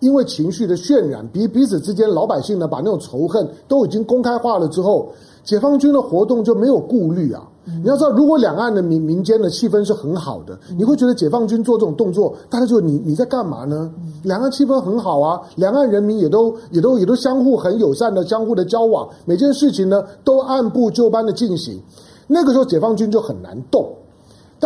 [0.00, 5.12] 因为情绪的渲染，彼彼此之间老百姓呢，把那种仇恨都已经公开化了之后，
[5.44, 7.42] 解放军的活动就没有顾虑啊。
[7.68, 13.92] 嗯、你要知道，如果两岸的民民间的气氛是很好的，嗯、你会觉得解放军做这种动作，大家就你你在干嘛呢？
[13.98, 21.82] 嗯、两岸气氛很好啊，两岸人民也都也都也都相互很友善的相互的交往，每件事情呢都按部就班的进行，
[22.28, 23.84] 那个时候解放军就很难动。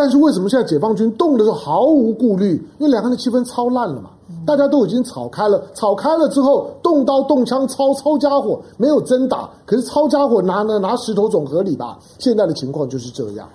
[0.01, 2.55] 但是为什么现在解放军动的时候毫无顾虑？
[2.79, 4.09] 因为两岸的气氛超烂了嘛，
[4.47, 11.99] 大家都已经吵开了，吵开了之后动刀动枪抄抄家伙，没有真打，可是抄家伙拿呢拿石头总合理吧？
[12.17, 13.47] 现在的情况就是这样。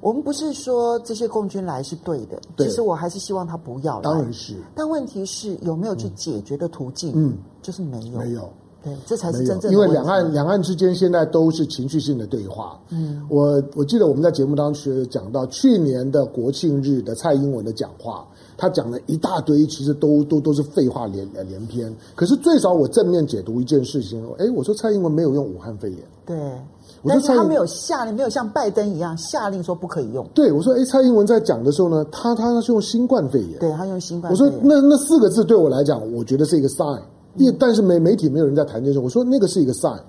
[0.00, 4.02] 我们不是说这些共军来是对的，对其实我还是希望他不要来。
[4.02, 4.56] 当然是。
[4.74, 7.12] 但问题是有没有去解决的途径？
[7.14, 8.50] 嗯，就是没有，没有。
[8.82, 9.72] 对，这才是真正的。
[9.72, 12.78] 因为两岸两岸之间现在都是情绪性的对话。
[12.90, 21.94] 嗯，我我记得我们在节目当中讲到去年的国庆日的蔡英文的讲话，他讲了一大堆，其实都都都是废话连连篇。
[22.14, 25.98] 可是最少我正面解读一件事情，哎，我说蔡英文没有用武汉肺炎。
[26.24, 26.36] 对，
[27.04, 30.26] 但是他没有下令，没有像拜登一样下令说不可以用。
[30.34, 33.58] 对，我说，哎，蔡英文在讲的时候呢，他他是用新冠肺炎。
[33.58, 34.32] 对，他用新冠。
[34.32, 37.00] 我说，那那四个字对我来讲，我觉得是一个 sign。
[37.36, 40.00] 一但是媒媒体没有人在谈这事，我说那个是一个 sign。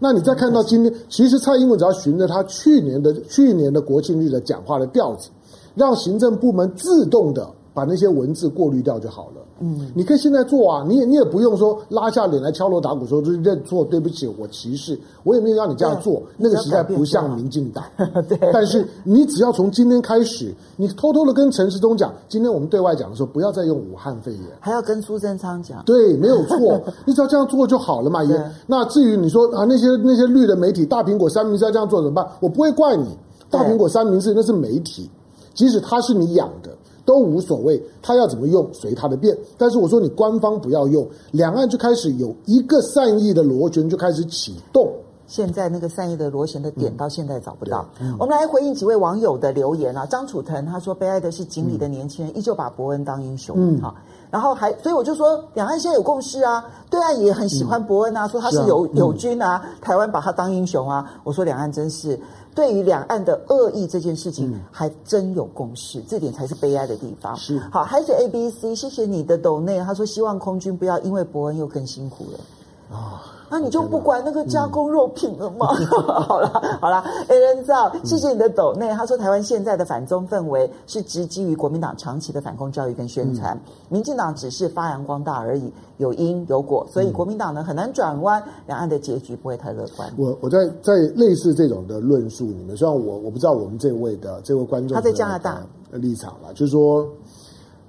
[0.00, 5.30] 那你再看到今天，其实蔡英文只要循着他去年的去年的国庆日的讲话的调子，
[5.74, 9.42] 让行政部门自动的把那些文字过滤掉就好了。
[9.60, 17.84] 嗯，你可以现在做啊，你也你也不用说拉下脸来敲锣打鼓说就是认错，对不起，我歧视，我也没有让你这样做，那个时代不像民进党。
[18.28, 28.22] 对，但是你只要从今天开始，你偷偷的跟陈世忠讲，今天我们对外讲的时候，不要再用武汉肺炎，还要跟苏贞昌讲，对，没有错， 你只要这样做就好了嘛。
[28.24, 32.26] 也那至于你说啊，那些那些绿的媒体，大苹果三明治要这样做怎么办？
[32.40, 33.06] 我不会怪你，
[33.50, 35.08] 大苹果三明治那是媒体，
[35.54, 36.70] 即使他是你养的。
[37.04, 39.36] 都无所谓，他要怎么用随他的便。
[39.58, 44.90] 但是我说你官方不要用，两岸就开始有一个善意的螺旋就开始启动。
[45.26, 47.86] 现在那个善意的螺旋的点到现在找不到。
[47.98, 50.04] 嗯嗯、我们来回应几位网友的留言啊。
[50.04, 53.94] 张楚腾他说：“悲哀的是锦里的年轻人、嗯、依旧把伯恩当英雄。”嗯，好，
[54.30, 61.10] 然后还所以我就说，两岸现在有共识啊，对岸也很喜欢伯恩啊，嗯、说他是友友军啊，嗯、台湾把他当英雄啊。
[61.24, 62.20] 我说两岸真是。
[62.54, 67.36] 对于两岸的恶意这件事情，还真有共识，嗯、这点才是悲哀的地方。
[67.36, 72.98] 是好，还是 A B C，谢谢你的抖内，他说希望空军不要因为伯恩又更辛苦了啊。
[72.98, 75.68] 哦那你就不管那个加工肉品了吗？
[75.78, 75.86] 嗯、
[76.22, 76.48] 好了
[76.80, 78.88] 好了，A 人造，谢谢你的抖内。
[78.94, 90.10] 他说台湾现在的反中氛围是直基于国民党长期的反共教育跟宣传，嗯、民进党只是发扬光大而已，有因有果，所以国民党呢很难转弯，两岸的结局不会太乐观。
[90.16, 95.60] 我我在在类似这种的论述里面，虽然我我不知道我们这位的这位观众他在加拿大
[95.92, 97.06] 立场了，就是说。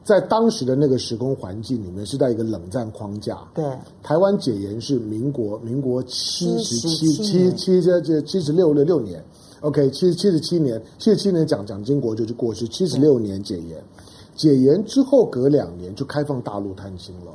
[0.06, 3.40] 在当时的那个时空环境里面，是在一个冷战框架。
[3.56, 3.66] 对，
[4.04, 9.26] 台湾解严是民国民国七十七七七这这七十六六六年
[9.62, 10.80] ，OK，七七十七年。
[11.00, 13.84] 七十七年蒋蒋经国就是过世，七十六年解严，
[14.36, 17.34] 解严之后隔两年就开放大陆探亲了。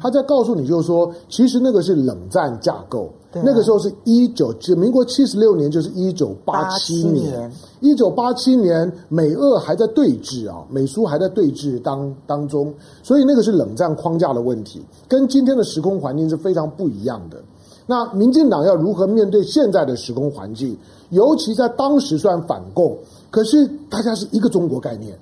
[0.00, 3.10] 他在告诉你，就是说，其实那个是冷战架构。
[3.32, 7.50] 对那个时候是一九，就民国七十六年，就是一九八七年。
[7.78, 12.74] 一九八七年，美俄还在对峙啊，美苏还在对峙当当中，
[13.04, 17.40] 所以那个是冷战框架的问题，跟今天的时空环境是非常不一样的。
[17.86, 20.76] 那民进党要如何面对现在的时空环境？
[21.10, 22.98] 尤其在当时虽然反共，
[23.30, 25.16] 可是大家是一个中国概念。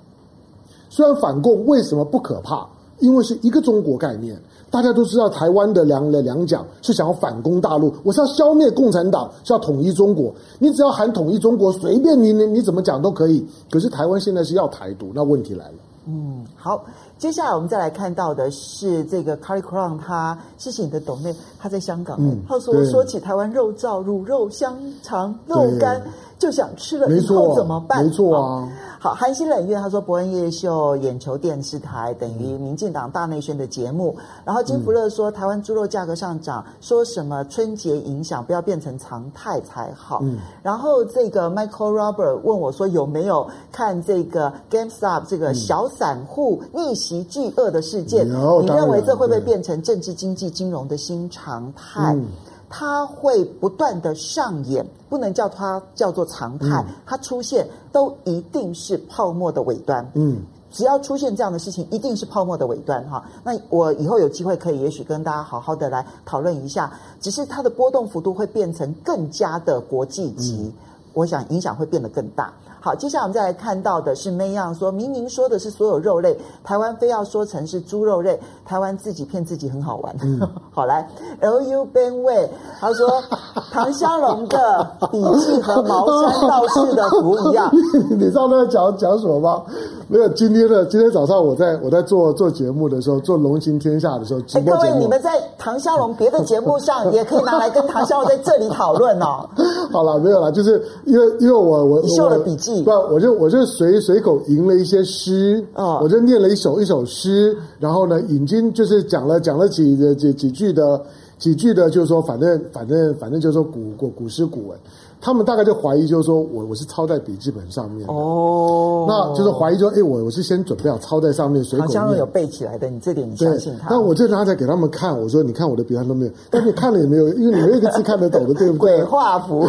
[0.89, 2.67] 虽然反共，为什么不可怕？
[2.99, 4.35] 因为是一个中国概念。
[4.71, 10.33] 大家都知道，台湾的两的两蒋是想要反攻大陆，我是要消灭共产党，是要统一中国。
[10.59, 13.45] 你只要喊统一中国，随便你你你怎么讲都可以。
[13.71, 15.73] 可是台湾现在是要台独，那问题来了。
[16.05, 16.83] 嗯，好，
[17.17, 22.17] 接下来我们再来看到的是这个 Carly Crown，他谢谢你的抖内，他在香港。
[22.19, 26.01] 嗯，他说说起台湾肉燥、乳肉、香肠、肉干。
[26.39, 28.03] 就想吃了以后怎么办？
[28.03, 28.67] 没错啊。
[29.01, 34.17] 好，寒心冷月他说伯恩夜秀眼球电视台等于民进党大内宣的节目。
[34.43, 40.19] 然后金福乐说、嗯、台湾猪肉价格上涨，说什么春节影响不要变成常态才好。
[40.23, 40.37] 嗯。
[40.63, 48.29] 然后这个 Michael Robert 问我说有没有看这个 GameStop 这个小散户逆袭巨鳄的事件？
[48.29, 52.13] 嗯、你认为这会不会变成政治经济金融的新常态？
[52.15, 52.25] 嗯
[52.69, 56.67] 它会不断的上演，不能叫它叫做常态。
[56.87, 60.07] 嗯、它出现都一定是泡沫的尾端。
[60.13, 63.25] 嗯，只要出现这样的事情，一定是泡沫的尾端哈。
[63.43, 66.93] 那我以后有机会可以，也许跟大家好好的来讨论一下。
[67.19, 70.73] 只是它的波动幅度会变成更加的国际级，嗯、
[71.13, 72.53] 我想影响会变得更大。
[72.81, 80.15] 好，接下来我们再来看到的是那样说，明明说的是所有肉类，台湾非要说成是猪肉类，台湾自己骗自己很好玩。
[80.23, 80.39] 嗯、
[80.71, 81.05] 好来
[81.41, 83.21] ，L U Ben Way，他说
[83.71, 87.69] 唐香龙的笔记和茅山道士的符一样。
[88.09, 89.61] 你知道那讲讲什么吗？
[90.07, 94.93] 没有，今天的今天早上我在我在做做节目的时候，做《龙行天下》的时候，直播节目。
[94.93, 99.47] 各位，你们在唐香龙别的节目上也可以拿来跟唐香龙在这里讨论哦。
[99.91, 102.68] 好了，没有了，就是因为因为我我你秀了笔记。
[102.83, 111.01] 不，我就我就随随口吟了一些诗，哦，我就念了一首一首诗，然后呢，引经就是讲了讲了几几几句的
[111.37, 114.77] 几句的，就是说，反正反正反正就是说古古古诗古文。
[115.21, 122.01] 他们大概就怀疑，就是说我我是抄在笔记本上面哦，那就是怀疑就说，哎，我我是先准备好抄在上面，随口念。
[122.01, 123.89] 好像有背起来的，你这点你相信他？
[123.89, 128.97] 那我就拿着给他们看，我说你看我的笔画都没有，但是你看了也没有，因为你没有一个字看得懂的，对不对？
[128.97, 129.67] 鬼画符，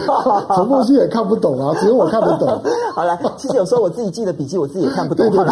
[0.54, 2.48] 陈凤馨也看不懂啊，只有我看得懂。
[2.94, 5.28] 好了，其实有时候我自己记的笔记，我自己也看不懂。
[5.30, 5.46] 对对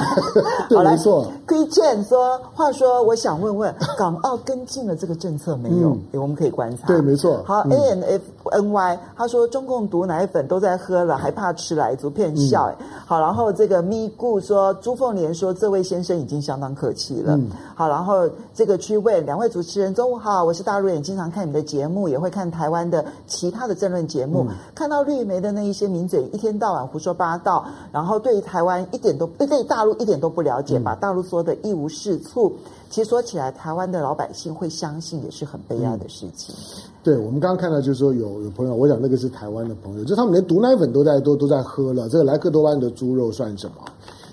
[0.68, 1.26] 对，没错。
[1.46, 5.96] 可以这样说，话说我想问问，港澳跟进了这个政策没有？
[6.20, 6.86] 我们可以观察。
[6.86, 7.42] 对，没错。
[7.44, 12.76] 好，A N F N Y，他说中共毒奶粉都在喝了，还怕吃来足骗笑哎。
[13.06, 17.36] 好，然后这个咪咕说朱凤莲说这位先生已经相当客气了。
[17.36, 32.52] 嗯、好，然后这个去问两位主持人中午好，我是大陆人，经常看你们的节目，也会看台湾的其他的政论节目，嗯、看到绿媒的那一些名嘴一天到晚胡说八道，然后对台湾一点都对大陆一点都不了解，把大陆说的一无是处。
[32.90, 36.54] 其实说起来，台湾的老百姓会相信也是很悲哀的事情。
[36.56, 43.76] 嗯、对，我们刚刚看到就是说有有朋友，我想那个是台湾的朋友，就他们连毒奶粉都在都都在喝了，这个莱克多巴胺的猪肉算什么？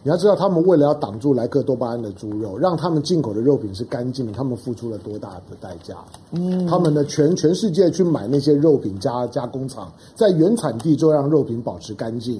[0.03, 5.95] 你要知道，他们为了要挡住莱克多巴胺的猪肉，让他们进口的肉品是干净的，他们付出了多大的代价？
[6.31, 12.39] 嗯，他们的全全世界去买那些肉品加加工厂，在原产地就让肉品保持干净。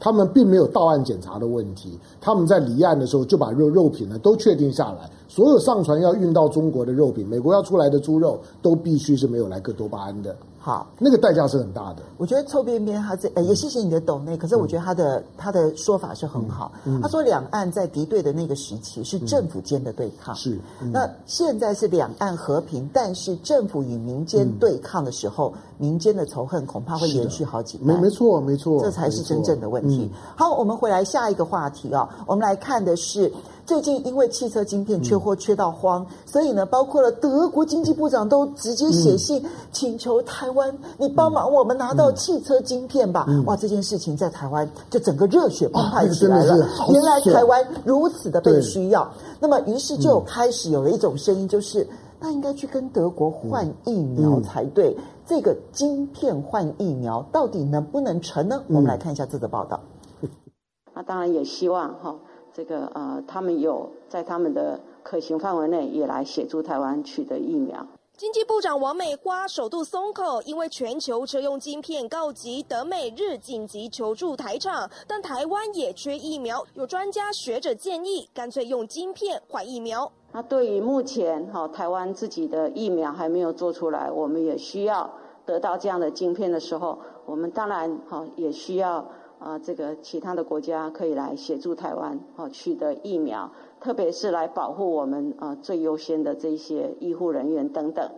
[0.00, 10.36] 他们并没有到案检查的问题，他们在离岸的时候就把肉肉品呢都确定下来，所有上船要运到中国的肉饼，美国要出来的猪肉都必须是没有莱克多巴胺的。
[10.64, 12.04] 好，那个代价是很大的。
[12.18, 16.70] 我觉得臭边边他这呃也谢谢你的懂内，可是我觉得他的、嗯、他的说法是很好。
[16.84, 27.88] 嗯嗯、他说两岸在敌对的那个时期是政府间的对抗，是、嗯、那现在是两岸和平，但是政府与民间对抗的时候，嗯、民间的仇恨恐怕会延续好几年。
[27.88, 30.08] 没没错没错，这才是真正的问题。
[30.12, 33.32] 嗯、好，我们回来下一个话题啊、哦，我们来看的是。
[33.64, 43.26] 最近因为汽车晶片缺货缺到慌，嗯、所以呢，包括了德国经济部长都直接写信、嗯、请求台湾，你帮忙我们拿到汽车晶片吧。
[43.28, 46.54] 嗯、哇，这件事情在台湾就整个热血澎湃起来了。
[46.54, 49.10] 哦、原来台湾如此的被需要，
[49.40, 51.88] 那么于是就开始有了一种声音，就是、嗯、
[52.20, 54.94] 那应该去跟德国换疫苗才对。
[54.96, 58.62] 嗯、这个晶片换疫苗到底能不能成呢？
[58.68, 59.80] 嗯、我们来看一下这则报道。
[60.94, 62.16] 那当然也希望哈。
[62.54, 67.86] 这个呃，他们有在他们的可行范围内，也来协助台湾取得疫苗。
[68.22, 76.64] 经济部长王美花首度松口，因为全球车用晶片告急，德美日紧急求助台厂，但台湾也缺疫苗。
[76.74, 80.12] 有专家学者建议，干脆用晶片换疫苗。
[80.30, 85.10] 那对于目前哈台湾自己的疫苗还没有做出来，我们也需要
[85.44, 89.04] 得到这样的晶片的时候，我们当然哈也需要。
[89.44, 93.50] 啊，这个其他的国家可以来协助台湾啊取得疫苗，
[93.80, 98.08] 特别是来保护我们啊最优先的这些医护人员等等。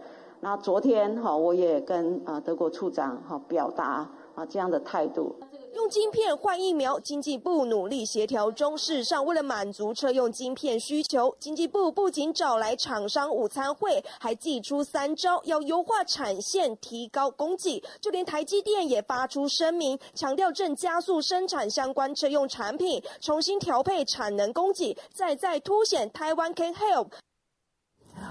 [0.40, 5.34] 那昨天哈，我也跟啊德国处长哈表达啊这样的态度。
[5.74, 8.78] 用晶片换疫苗，经济部努力协调中。
[8.78, 17.82] 事实上，为了满足车用晶片需求，经济部不仅找来厂商午餐会，还祭出三招，要优化产线、提高供给。
[18.00, 27.08] 就连台积电也发出声明，强调正加速生产相关车用产品，重新调配产能供给，再再凸显台湾 can help。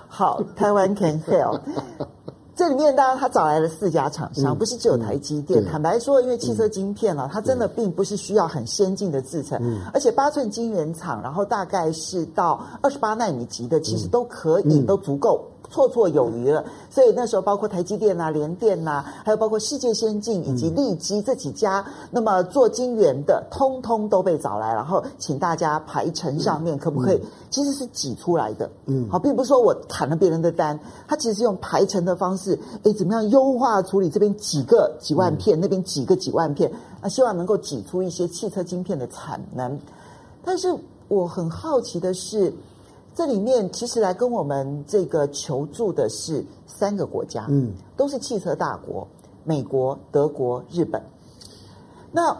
[0.07, 1.59] 好，台湾 can help。
[2.63, 5.61] 这里面当然他找来了四家厂商，嗯、不是只有台积电。
[5.61, 15.43] 嗯、坦白说，因为汽车晶片啊，嗯、它真的并不是需要很先进的制程，嗯、而且八寸晶圆厂，然后大概是到二十八纳米级的，其实都可以，嗯、都足够。
[15.73, 27.21] 绰绰有余了，所以那时候包括台积电呐、啊、联电呐、啊，还有包括世界先进以及力积这几家，那么做晶圆的，通通都被找来，然后请大家排程上面可不可以？
[27.49, 39.79] 其实是挤出来的，嗯，好，并不是说我砍了别人的单，他其实是用排程的方式，哎，怎么样优化处理这边几个几万片，那边几个几万片，那希望能够挤出一些汽车晶片的产能。
[40.45, 40.75] 但是
[41.07, 42.53] 我很好奇的是。
[43.15, 49.07] 这里面其实来跟我们这个求助的是三个国家，嗯，都是汽车大国，
[49.43, 51.01] 美国、德国、日本。
[52.11, 52.35] 那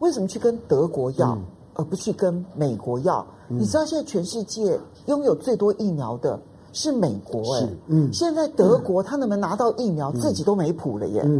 [0.00, 3.26] 为什么去跟德国要，嗯、而不去跟美国要？
[3.48, 6.38] 嗯、你知道现在全世界拥有最多疫苗的
[6.78, 11.22] 是美国，哎，嗯，现在德国他能不能拿到疫苗，嗯、自己都没谱了耶。
[11.24, 11.38] 嗯，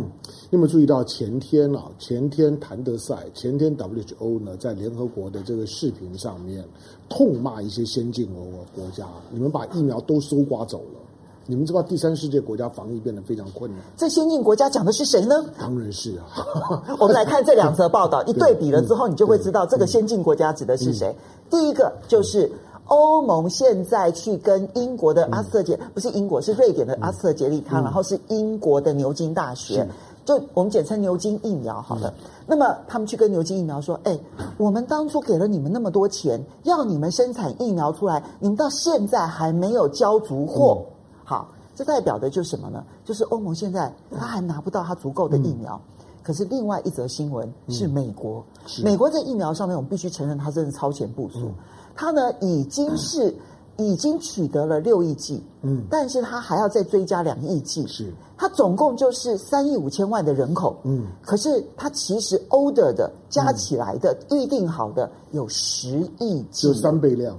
[0.51, 1.85] 你有没有注意到前天啊？
[1.99, 6.65] 前天谭德赛，前天 WHO 呢，在联合国的这个视频上面。
[7.11, 11.01] 痛骂一些先进国国家，你们把疫苗都搜刮走了，
[11.47, 13.81] 你们知道第三世界国家防疫变得非常困难。
[13.97, 15.35] 这先进国家讲的是谁呢？
[15.59, 16.27] 当然是啊。
[17.01, 21.17] 我们来看这两则报道， 一对比了之后，你就会知道这个先进国家指的是谁。
[21.49, 22.53] 第一个就是
[22.89, 29.87] 欧盟现在去跟英国的阿斯特杰，不是英国，是瑞典的阿斯特杰利康，然后是英国的牛津大学。
[30.25, 34.19] 就我们简称牛津疫苗好了，嗯、那么他们去跟牛津疫苗说：“哎，
[34.59, 40.83] 我们当初给了你们那么多钱，要你们生产疫苗出来，你们到现在还没有交足货。
[40.83, 40.85] 嗯”
[41.25, 42.85] 好，这代表的就是什么呢？
[43.07, 45.81] 就是欧盟现在他还拿不到他足够的疫苗。
[45.99, 48.45] 嗯、可是另外一则新闻是美国，
[48.79, 51.51] 嗯、美国在疫苗上面，我们必须承认，他真的超前部署。
[51.99, 53.35] 他、嗯、呢已经是
[53.77, 67.37] 已经取得了六亿剂，嗯，但是他还要再追加两亿剂，是，他总共就是三亿五千万的人口，嗯，可是他其实 order 的加起来的预定好的有十亿剂，就三倍量。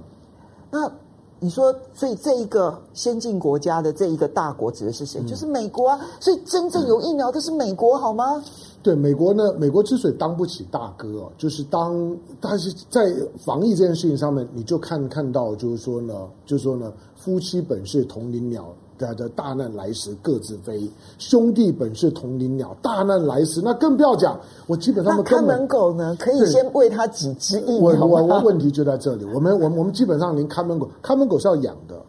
[0.70, 0.90] 那
[1.42, 5.20] 你说，所以这一个先进国家的这一个大国指的是谁？
[5.20, 8.44] 嗯、就是美国啊，所以真正有疫苗的是美国，好吗？
[8.82, 16.14] 对美国呢，美国之所以当不起大哥哦，就是当但是在防疫这件事情上面，你就看看到，就是说呢，
[16.46, 24.40] 就是说呢，夫妻本是同林鸟，的的大难来时各自飞；兄弟本是同林鸟，大难来时那更不要讲。
[24.66, 28.06] 我基本上那看门狗呢，可以先喂它几只疫苗。
[28.06, 32.00] 我我我问题就在这里，我们我们我们基本上连看门狗，看门狗是要养的，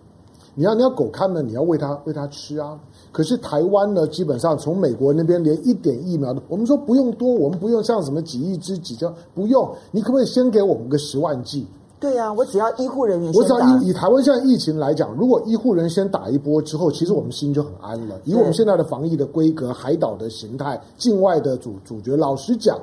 [0.55, 2.80] 你要你要狗看门，你要喂它喂它吃啊。
[3.12, 11.68] 可是台湾呢，基本上从美国那边连一点疫苗都，我们说不用多，我们不用像什么几亿支几千，不用，你可不可以先给我们个十万剂？
[11.99, 13.32] 对呀、啊，我只要医护人员。
[13.34, 18.20] 我只要以以台湾现在疫情来讲，如果医护人员先打一波之后，其实我们心就很安了。
[18.24, 22.80] 以我们现在的防疫的规格、海岛的形态、境外的主主角，老实讲，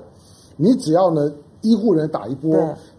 [0.56, 1.32] 你只要呢。
[1.62, 2.56] 医护人员打一波，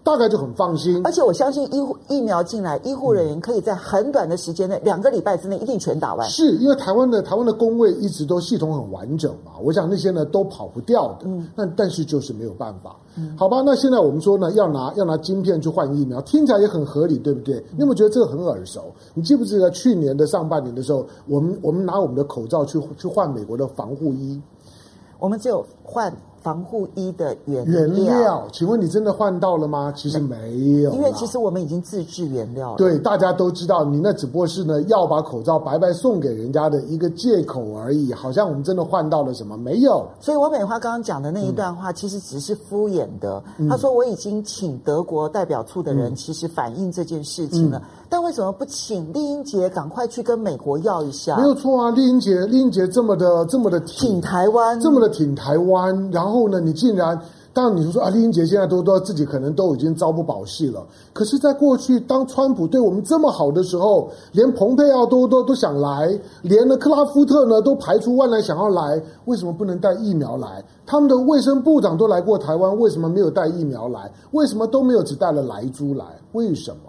[0.10, 1.02] 大概就很放心。
[1.06, 6.28] 而且我相信医护疫苗进来，医护人员可以在很短的时间内，两个礼拜之内一定全打完。
[6.30, 11.26] 是因为台湾的台湾的工位一直都系统很完整嘛，我想那些呢都跑不掉的。
[11.26, 12.96] 嗯，那但是就是没有办法。
[13.16, 17.56] 嗯，好吧，那现在我们说呢，要拿要拿晶片去换疫苗，听起来也很合理，对不对？
[17.72, 18.94] 你有没有觉得这个很耳熟？
[19.14, 24.42] 你记不记得去年的上半年的时候，我们我们拿我们的口罩去去换美国的防护衣，
[25.20, 26.12] 我们只有换。
[26.42, 29.94] 防护衣的原料，原料，请问你真的换到了吗？
[29.96, 30.36] 其实没
[30.82, 32.78] 有，因为其实我们已经自制原料了。
[32.78, 39.58] 对，大家都知道，你那只不过是呢要把口罩白白送给人家的一个借口而已，好像我们真的换到了什么？
[39.58, 40.08] 没有。
[40.20, 43.44] 所以王美花刚刚讲的那一段话，其实只是敷衍的。
[43.58, 47.78] 嗯、他说我已经请德国代表处的人，其实反映这件事情了。
[47.78, 51.38] 嗯、但为什么不请丽英杰赶快去跟美国要一下？
[51.38, 56.50] 没有错啊，丽英杰，丽英杰这么的这么的挺，挺台湾，这么的挺台湾，然后。
[56.50, 57.20] 呢，你竟然，
[57.54, 60.84] 当然你说啊，丽英姐现在都都自己可能都已经朝不保夕了。
[61.14, 70.64] 可是，在过去，当川普对我们这么好的时候，连蓬佩奥都都都想来，连呢克拉夫特呢都排除万难想要来，为什么不能带疫苗来？
[70.88, 74.12] 他们的卫生部长都来过台湾，为什么没有带疫苗来？
[74.32, 76.06] 为什么都没有只带了莱猪来？
[76.32, 76.89] 为什么？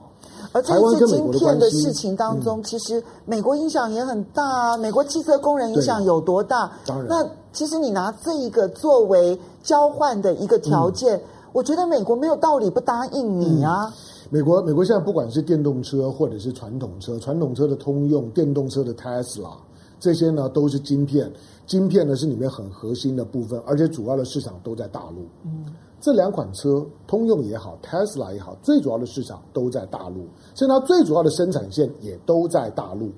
[0.53, 4.77] 而这一次晶片的事情当中，其实美国影响也很大啊。
[4.77, 6.71] 美国汽车工人影响有多大？
[6.85, 11.23] 当然，那其实你拿这一个作为交换的一个条件，嗯、
[11.53, 13.85] 我觉得美国没有道理不答应你啊。
[13.85, 13.93] 嗯、
[14.31, 19.53] 美国，美国现在不管是电动车或者是传统车，传统车的通用，电动车的 Tesla，
[20.01, 21.33] 这些呢都是晶片。
[21.65, 25.29] 晶片呢是里面很核心的部分，而且主要的市场都在大陆。
[25.45, 25.65] 嗯。
[26.01, 33.11] 这两款车，通用也好，Tesla 也好，最主要的市场都在大陆，所以它最主要的生产线也都在大陆。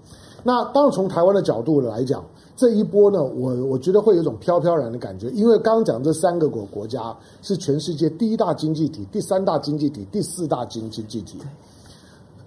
[0.42, 2.24] 那当然，从台湾的角度来讲，
[2.56, 11.38] 这一波呢，我我觉得会有一种飘飘然的感觉，因为刚刚讲这三个国国家是全世界第一大经济体、第三大经济体、第四大经经济体。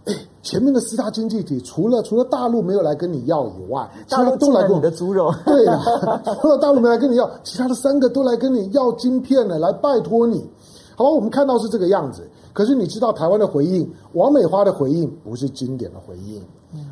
[0.06, 5.34] 哎，前面的四大经济体，除了除了大陆没有来跟你要以外，其他都来跟你的猪肉。
[5.46, 5.82] 对啊，
[6.42, 10.48] 除了大陆没来跟你要，其他的三个都来跟你要晶片呢，来拜托你。
[10.96, 12.22] 好吧，我们看到是这个样子。
[12.54, 16.42] 可是你知道台湾的回应，王美花的回应不是经典的回应。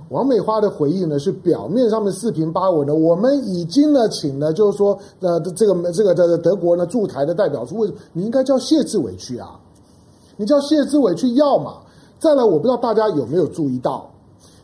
[0.10, 2.96] 王美花的回应呢，是表面上面四平八稳的。
[2.96, 9.60] 我们已经呢，请了，就是说，呃，这个这个的德国呢驻台的代表处，为什么你应该叫谢志伟去啊？
[10.36, 11.78] 你叫谢志伟去要嘛？
[12.24, 14.10] 再来，我不知道大家有没有注意到，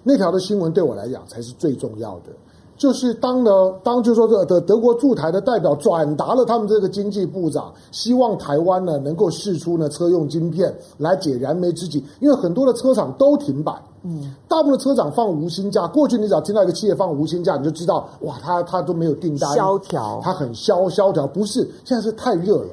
[0.02, 2.32] 那条的新闻对我来讲才是最重要的。
[2.78, 3.52] 就是当呢，
[3.84, 15.86] 当就是说这的德国驻台的代表转达了他们这个经济部长，希望台湾呢能够试出呢车用晶片来解燃眉之急，因为很多的车厂都停摆，嗯，大部分的车厂放无薪假。
[15.86, 21.28] 过去你只要听到一个企业放无薪假，你就知道哇，他他都没有订单，萧条，他很萧萧条。
[21.28, 22.70] 不是，现在是太热了。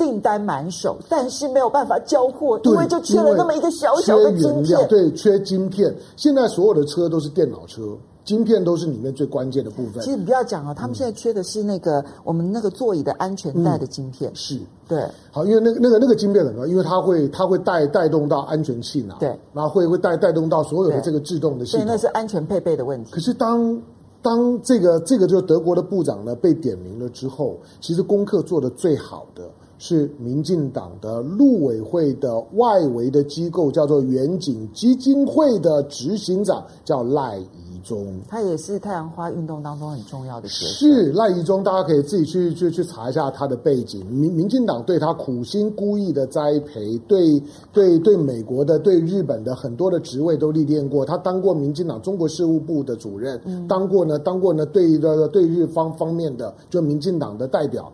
[0.00, 4.88] 订单满手，但是没有办法交货，因为就缺了那么一个小小的晶片。
[4.88, 5.94] 对，缺晶片。
[6.16, 7.82] 现在所有的车都是电脑车，
[8.24, 10.02] 晶片都是里面最关键的部分。
[10.02, 14.30] 其实你不要讲啊，他们现在缺的是那个、嗯、我们那个座椅的安全带的晶片。
[14.30, 15.04] 嗯、是，对。
[15.30, 21.84] 好，因为那个那个那个晶片很重要，因为它会它会带带动到安全气囊，对，然后会会带带动到所有的这个制动的系统。
[21.84, 23.12] 对，那是安全配备的问题。
[23.12, 23.78] 可是当
[24.22, 29.42] 当这个这个就是德国的部长呢被点名了之后，其实功课做的最好的。
[29.82, 38.20] 是民进党的陆委会的外围的机构，叫做远景基金会的执行长，叫赖宜中。
[38.28, 40.66] 他也是太阳花运动当中很重要的角色。
[40.66, 44.04] 是赖宜中，大家可以自己去去去查一下他的背景。
[44.04, 51.06] 民民进党对他苦心孤诣的栽培，对对对美国的、对日本的很多的职位都历练过。
[51.06, 57.90] 他当过民进党中国事务部的主任，嗯、当过呢，当过呢对的对日方方面的就民进党的代表。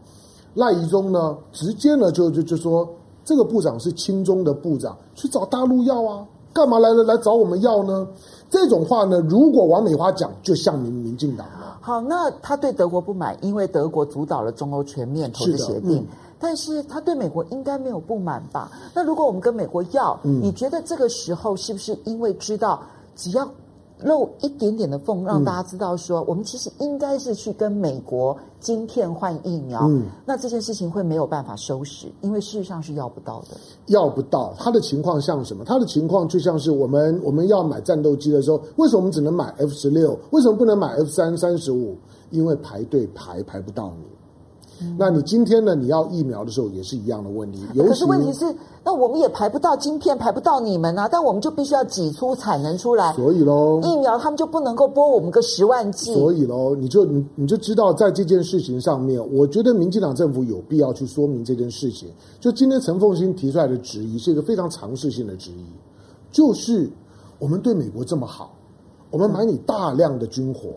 [0.57, 2.89] 赖宜中呢，直接呢就就就说，
[3.25, 8.09] 这个部长是亲中的部长，去找大陆要啊，干嘛来了来找我们要呢？
[8.49, 11.47] 这种话呢，如果王美花讲，就像民民进党。
[11.83, 16.07] 好，那他对德国不满，因为德国主导了中欧全面投资协定，嗯、
[16.41, 18.73] 但是他对美国应该没有不满吧？
[18.95, 22.83] 那如果我们跟美国要，嗯、你觉得这个时候是不是因为知道
[23.15, 23.47] 只要？
[24.03, 29.89] 漏一点点的缝，让大家知道说，嗯、我们其实应该是去跟美国晶片换疫苗。
[29.89, 33.57] 嗯，那这件事情会没有办法收拾，因为事实上是要不到的。
[33.87, 35.65] 要不到，他的情况像什么？
[35.65, 40.19] 他的情况就像是我们我们要买战斗机的时候，为什么我们只能买 F 十六？
[40.31, 41.97] 为什么不能买 F 三三十五？
[42.31, 44.16] 因为排队排排不到你。
[44.99, 45.75] 那你今天呢？
[45.75, 47.63] 你要疫苗的时候也是一样的问题。
[47.77, 48.45] 可是问题是，
[48.85, 51.09] 那我们也排不到晶片，排不到你们啊！
[51.11, 53.13] 但我们就必须要挤出产能出来。
[53.15, 56.15] 所以喽，疫苗他们就不能够拨我们个十万剂。
[56.15, 62.09] 所以喽，你就你你就知道，在这件事情上面，我觉得民进党政府有必要去说明这件事情。
[62.39, 65.67] 就今天陈凤新提出来的质疑，是一个非常常识性的质疑，
[66.31, 66.91] 就是
[67.39, 68.55] 我们对美国这么好，
[69.11, 70.71] 我们买你大量的军火。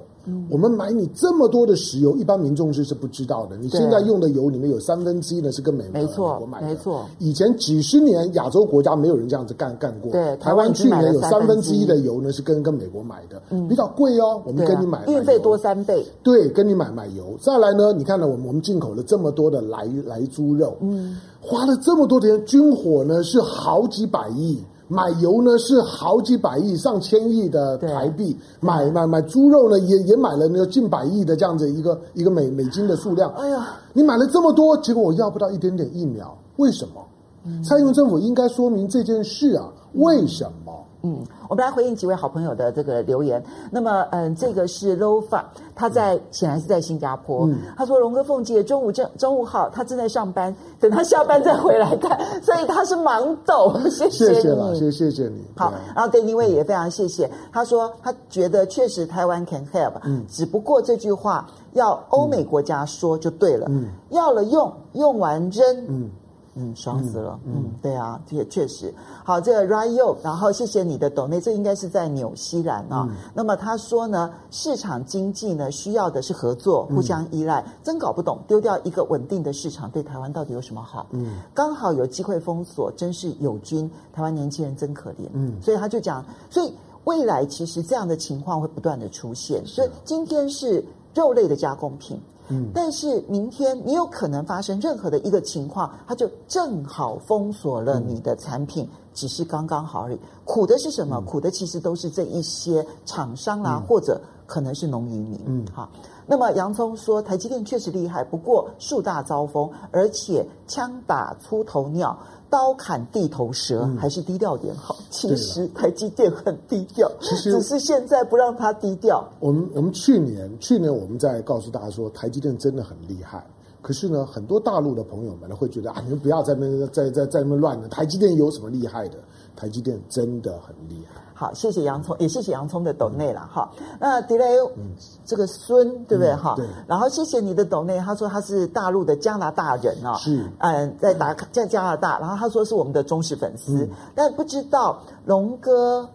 [0.49, 3.57] 我们买你这么多的石油，一般民众是是不知道的。
[3.57, 7.05] 你现在用的油里面有三分之一呢是跟美国买的，没错。
[7.19, 10.11] 以前几十年亚洲国家没有人这样子干干过。
[10.11, 14.41] 对，台湾去年有三分之一的油呢是跟跟美国买的，比较贵哦。
[14.45, 16.05] 我们跟你买运费多三倍。
[16.21, 17.37] 对，跟你买买油。
[17.41, 24.59] 再来呢，你看呢，我们我们进口了这么多的莱莱猪肉，嗯，花了这么多钱，军火呢是好几百亿。
[24.89, 33.31] 买油呢是好几百亿、上千亿的台币，买买买猪肉呢也也买了那个近百亿的这样子一个一个美美金的数量。
[33.35, 37.05] 哎呀，你买了这么多，结果我要不到一点点疫苗，为什么？
[37.45, 40.73] 嗯、蔡英文政府应该说明这件事啊，为什么？
[41.03, 43.43] 嗯，我们来回应几位好朋友的这个留言。
[43.71, 45.41] 那么，嗯，这个是 Lofa，
[45.73, 47.47] 他在显然是在新加坡。
[47.47, 53.75] 嗯、他说：“龙哥凤姐，中午正中午好，他正在上班，等他下班再回来看，所以他是盲抖。
[53.89, 55.43] 谢谢你，谢谢了，谢谢谢你。
[55.57, 57.27] 好，然后对另外也非常谢谢。
[57.51, 66.11] 他说他觉得确实台湾 can help，嗯，只不过这句话要欧美国家说就对了，嗯，要了用，用完扔，嗯。”
[66.59, 67.39] 嗯，爽死了。
[67.45, 68.93] 嗯，嗯对啊，也确实。
[69.23, 73.07] 好，这个 Ryo，然后谢谢你的抖内，这应该是在纽西兰啊。
[73.09, 77.61] 嗯、那么他说呢，市场经济呢需要的是合作，互相依赖。
[77.61, 81.07] 嗯、真搞不懂，丢掉一个稳定的市场，对台湾到底有什么好？
[81.11, 83.89] 嗯，刚好有机会封锁，真是友军。
[84.11, 85.29] 台湾年轻人真可怜。
[85.33, 86.73] 嗯，所以他就讲，所以
[87.05, 89.65] 未来其实这样的情况会不断的出现。
[89.65, 90.83] 所以今天是
[91.13, 92.19] 肉类的加工品。
[92.49, 100.19] 嗯，但是明天你有可能发生任何的一个情况，它就正好封锁了你的产品，嗯、只是刚刚好而已。
[100.45, 101.17] 苦的是什么？
[101.17, 105.39] 嗯、苦的其实都是这一些厂商啦、啊，嗯、或者可能是农渔民。
[105.45, 105.89] 嗯，好。
[106.25, 112.17] 那么洋葱说，台积电确实厉害，不过树大招风，而且枪打出头鸟。
[112.49, 114.95] 刀砍地头蛇，嗯、还是低调点好。
[115.09, 119.27] 其实台积电很低调，其实只是现在不让它低调。
[119.39, 123.45] 我们我们去年去年我们在告诉大家说，台积电真的很厉害。
[123.81, 127.87] 可是呢，很多大陆的朋友们呢会觉得啊，你们不要在那在在在那乱了。
[127.87, 129.17] 台积电有什么厉害的？
[129.55, 131.21] 台积电真的很厉害。
[131.39, 133.71] 好，谢谢洋葱，也谢谢洋葱的抖内了哈。
[133.97, 134.91] 那 delay，嗯，
[135.25, 136.53] 这个孙对不对哈？
[136.57, 136.67] 对。
[136.85, 146.09] 然后谢谢你的抖内，他说他是大陆的加拿大人啊，是，嗯，在打卡在加拿大，然后他说是我们的忠实粉丝，但不知道龙哥、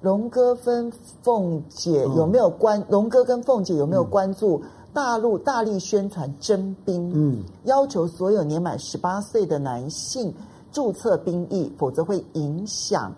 [0.00, 2.84] 龙哥跟凤姐有没有关？
[2.88, 4.60] 龙哥跟凤姐有没有关注
[4.92, 7.12] 大陆大力宣传征兵？
[7.14, 10.34] 嗯，要求所有年满十八岁的男性
[10.72, 13.14] 注册兵役，否则会影响。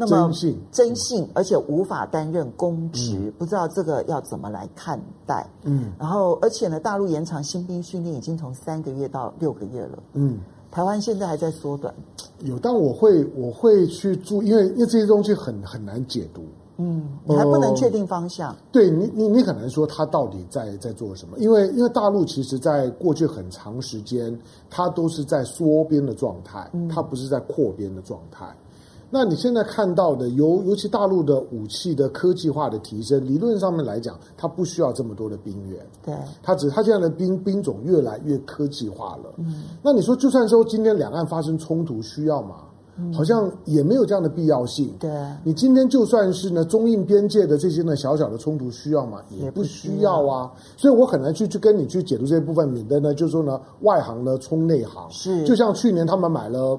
[0.00, 5.46] 那么征信，征信，而且无法担任公职，嗯、不知道这个要怎么来看待？
[5.64, 9.98] 嗯，然后而且呢，大陆延长新兵训练已经从三个月到六个月了。
[10.14, 10.38] 嗯，
[10.70, 11.94] 台湾现在还在缩短。
[12.38, 16.40] 有，但我会我会去注意，因为因为这些东西很很难解读。
[16.78, 18.52] 嗯，你还不能确定方向。
[18.52, 24.34] 呃、对你，你你很难说他到底在在做什么，因为因为大陆其实在过去很长时间，
[24.70, 28.46] 它都是在缩编的状态，它不是在扩编的状态。
[29.12, 35.84] 那你现在看到的，尤尤其大陆的武器的科技化的提升，理论上面来讲，它不需要这么多的兵员。
[36.04, 39.34] 对，它只它现在的兵兵种越来越科技化了。
[39.38, 42.56] 嗯，那你说，就算说今天两岸发生冲突，需要吗？
[43.14, 44.94] 好像也没有这样的必要性。
[45.00, 45.10] 对，
[45.42, 49.22] 你今天就算是呢中印边界的这些呢小小的冲突需要吗？
[49.30, 50.52] 也不需要啊。
[50.76, 55.10] 所以我很难去去跟你去解读这些部分，免得呢就是说呢外行呢冲内行。
[55.10, 56.78] 是，就像去年他们买了。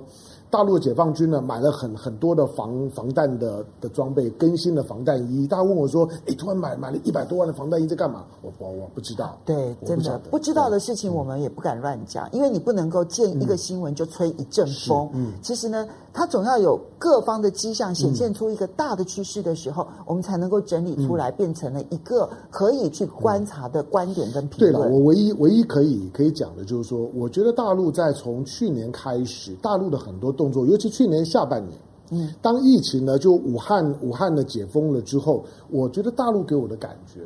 [0.51, 5.47] 大陆的解放军呢，买了很很多的防防弹的的装备，更新了防弹衣。
[5.47, 9.37] 大家问我说：“哎，突然买买了一百多万的防弹衣，在干嘛？”我我我不知道。
[9.45, 15.09] 对，真的不知道的事情，我们也不敢乱讲，因为你不能够见一个新闻就吹一阵风。
[15.13, 24.73] 嗯，其实呢，它总要有各方的迹象显现出一个大的趋势的时候，我们才能够整理出来，变成了一个可以去观察的观点跟评论。
[24.73, 30.35] 对了，我唯一唯一可以可以讲的就是说，我觉得大陆在从去年开始，大陆的很多。
[30.41, 31.77] 动作，尤其去年下半年，
[32.09, 37.19] 嗯，当疫情呢，就武汉武汉的解封了之后，我觉得大陆给我的感觉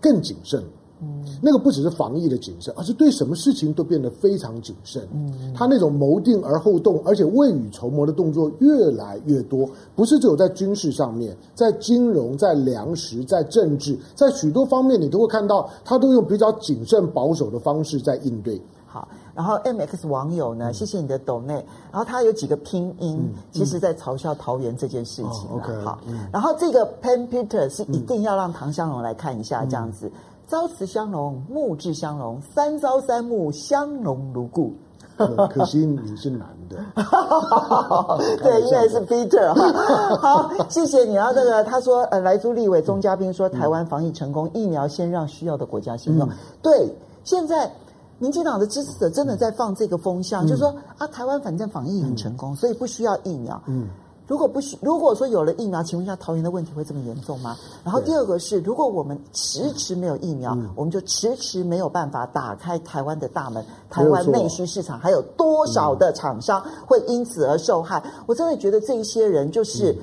[0.00, 0.60] 更谨慎，
[1.00, 18.60] 嗯，那个不只是防疫的谨慎，而是对什么事情都变得非常谨慎，嗯，他那种谋定而后动，而且未雨绸缪的动作越来越多，不是只有在军事上面，在金融、在粮食、在政治，在许多方面，你都会看到他都用比较谨慎保守的方式在应对。
[18.86, 19.06] 好。
[19.40, 21.54] 然后 M X 网友呢，谢谢你的抖内。
[21.90, 25.48] 然后他有几个拼音，其实在嘲笑桃园这件事情。
[25.50, 25.98] OK，好。
[26.30, 30.12] 然后这个 Pen Peter 是一定要让唐香龙来看一下，这样子。
[30.46, 34.74] 朝辞香龙，暮至香龙，三朝三暮，香龙如故。
[35.16, 36.76] 可惜你是男的。
[38.42, 40.16] 对，因为是 Peter 哈。
[40.20, 41.32] 好，谢谢你啊。
[41.32, 46.28] 这个他说，呃，莱猪立委钟嘉宾说，台湾防疫成功，疫苗先让需要的国家先用。
[46.60, 47.72] 对，现在。
[48.20, 53.60] 民进党的支持者真的在放这个风向，嗯、就是说啊，台湾反正防疫很成功，嗯、所以不需要疫苗。
[53.66, 53.88] 嗯，
[54.26, 57.56] 如果不需，如果说有了疫苗，请问一下，桃园的问题会这么严重吗？
[57.82, 67.98] 然后第二个是，如果我们迟迟没有疫苗，嗯、我们就迟迟没有办法打开台湾的大门，台湾内需市场还有多少的厂商会因此而受害？
[68.04, 69.98] 嗯、我真的觉得这一些人就是，嗯、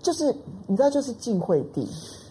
[0.00, 0.32] 就是
[0.68, 1.88] 你知道，就是晋惠帝。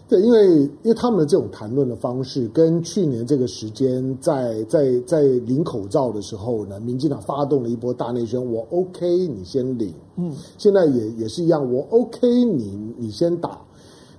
[0.10, 13.62] 对，因为因为他们的这种谈论的方式，跟去年这个时间在在在领口罩的时候呢，民进党发动了一波大内宣，我 OK，你先领，嗯，现在也也是一样，我 OK，你你先打，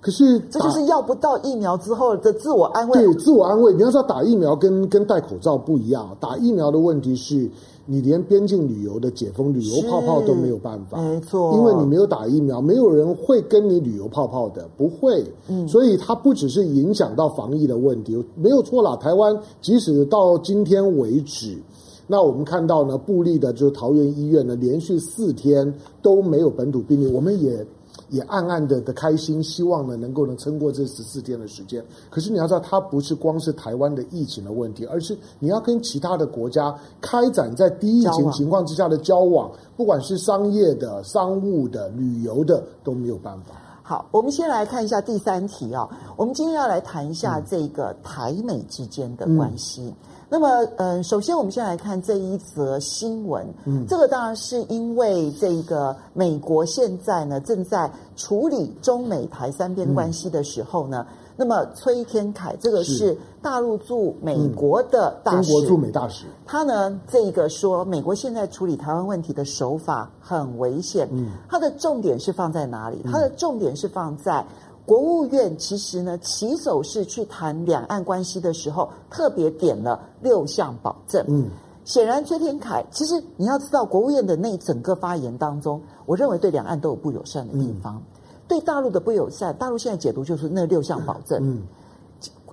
[0.01, 3.73] 可是这就是要不到疫苗之后的自我安慰，对，自我安慰。
[3.75, 7.51] 你要知道，打疫苗跟跟戴口罩不一样，打疫苗的问题是。
[7.93, 15.25] 你连边境旅游的解封、旅游泡泡都没有办法，没错，因为你没有打疫苗，没有人会跟你旅游泡泡的，不会。
[15.49, 18.95] 嗯，所以它不只是影响到防疫的问题，没有错啦。
[18.95, 21.59] 台湾即使到今天为止，
[22.07, 27.67] 那我们看到呢，布利的就是桃园医院呢，连续四天都没有本土病例，我们也。
[28.11, 31.85] 也暗暗的的开心，希望呢能够能撑过这十四天的时间。
[32.11, 43.55] 可是你要知道，它不是光是台湾的疫情的问题，而是你要跟其他的国家开展在低疫情情况之下的交往，不管是商业的、商务的、旅游的都没有办法。
[43.83, 45.91] 好，我们先来看一下第三题啊、哦。
[46.17, 49.83] 我们今天要来谈一下这个台美之间的关系。
[49.83, 49.95] 嗯
[50.33, 53.45] 那么，嗯，首先我们先来看这一则新闻。
[53.65, 71.09] 嗯，这个当然是因为这个美国现在呢正在处理中美台三边关系的时候呢，嗯、那么崔天凯这个是大陆驻美国的大使，中国驻美大使，他呢这个说美国现在处理台湾问题的手法很危险。
[71.11, 73.03] 嗯，他的重点是放在哪里？
[73.05, 74.47] 他的重点是放在。
[74.87, 81.25] 国务院其实呢，起手是去谈两岸关系的时候，特别点了六项保证。
[81.29, 81.49] 嗯，
[81.85, 88.03] 显然崔天凯，其实你要知道，国务院的那整个发言当中，我认为对两岸都有不友善的地方，嗯、
[88.49, 91.39] 对大陆的不友善，大陆现在解读就是那六项保证。
[91.41, 91.63] 嗯，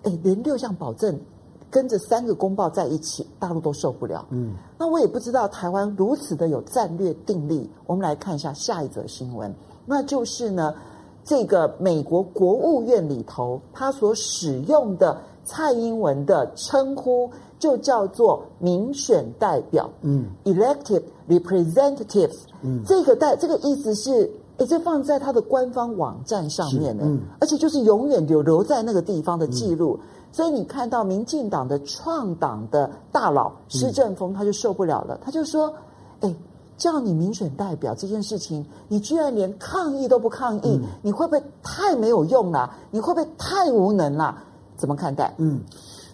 [0.03, 1.19] 哎，连六项保证
[1.71, 4.23] 跟着三个公报在一起，大陆都受不了。
[4.30, 7.67] 嗯，那我也不知道台湾如此的有战略定力。
[7.88, 9.51] 我们来看一下下一则新闻，
[9.88, 10.75] 那就是呢。
[11.28, 35.73] 这个美国国务院里头，他所使用的蔡英文的称呼就叫做民选代表，嗯，elected representatives，嗯，这个代这个意思是，诶，这放在他的官方网站上面呢，嗯，而且就是永远留留在那个地方的记录，嗯，所以你看到民进党的创党的大佬施正峰他就受不了了，他就说，
[36.21, 36.34] 诶。
[36.78, 42.71] 叫你民选代表这件事情，你居然连抗议都不抗议，嗯、你会不会太没有用了？
[42.91, 44.38] 你会不会太无能了？
[44.78, 45.34] 怎么看待？
[45.38, 45.59] 嗯，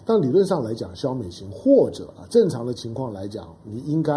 [0.06, 4.12] 但理论上来讲，萧美琴或者啊，正常的情况来讲，你应该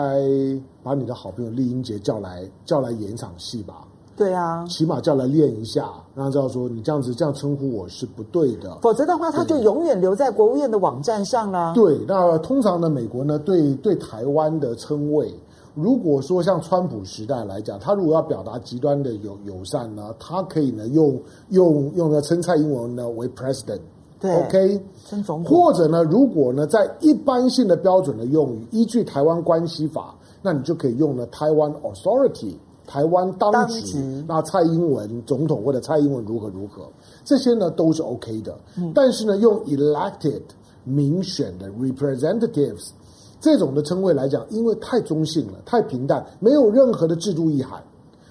[0.82, 3.86] 把你的好朋友丽英杰叫来，叫来演一场戏吧。
[4.16, 8.80] 对啊，起码叫来练一下，让他知道说你这样子这样称呼我是不对的。
[8.82, 11.74] 否则的话，他就永远留在国务院的网站上了。
[11.76, 15.32] 对，那通常呢，美国呢对对台湾的称谓，
[15.78, 23.80] 如果说像川普时代来讲，他如果要表达极端的友友善呢，他可以呢用用用呢称蔡英文呢为 president。
[24.20, 24.82] 对，OK，
[25.24, 25.44] 总。
[25.44, 30.16] 或者呢，如果呢在一般性的标准的用语，依据台湾关系法。
[30.42, 32.56] 那你就可以用呢台湾 authority，
[32.88, 36.88] 台湾当局，当局那蔡英文总统或者蔡英文如何如何，
[37.24, 38.58] 这些呢都是 OK 的。
[38.78, 40.42] 嗯、但是呢，用 elected
[40.84, 42.90] 民选的 representatives
[43.40, 47.82] 这种的称谓来讲，因为太中性了，太平淡，没有任何的制度意涵，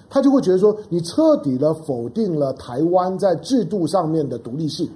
[0.09, 4.89] 他就会觉得说你彻底的否定了台湾在制度上面的独立性。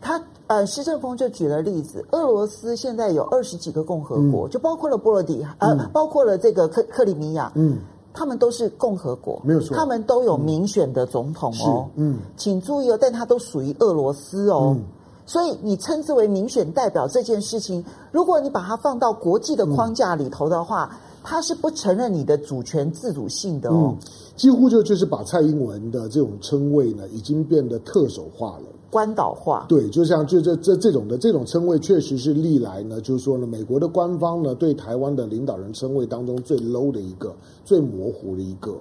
[0.00, 7.78] 他呃，施正峰就举了例子，俄罗斯现在有二十几个共和国，嗯、就包括了波罗的海，呃，嗯、包括了这个克克里米亚，嗯，
[8.12, 14.84] 他们都是共和国，没有错，他们都有民选的总统哦，嗯，请注意哦，但他都属于俄罗斯哦，嗯、
[15.26, 23.98] 所以你称之为民选代表这件事情，如果你把它放到国际的框架里头的话，嗯、他是不承认你的主权自主性的哦，嗯、
[24.36, 28.64] 几乎就就是把蔡英文的这种称谓呢，已经变得特首化了。
[28.90, 38.72] 关岛化，对，就像就这这这种的这种称谓，确实是历来呢，就是说呢，美国的官方呢对台湾的领导人称谓当中最 low 的一个，最模糊的一个。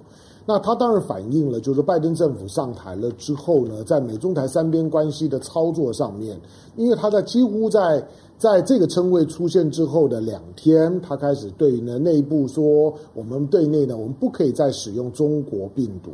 [0.45, 6.39] 那它当然反映了，就是拜登政府上台了之后呢，在美中台三边关系的操作上面，
[6.75, 8.05] 因为他在几乎在。
[8.35, 16.11] 在这个称谓出现之后的两天，他开始对呢内部说，我们对内呢，我们不可以再使用中国病毒，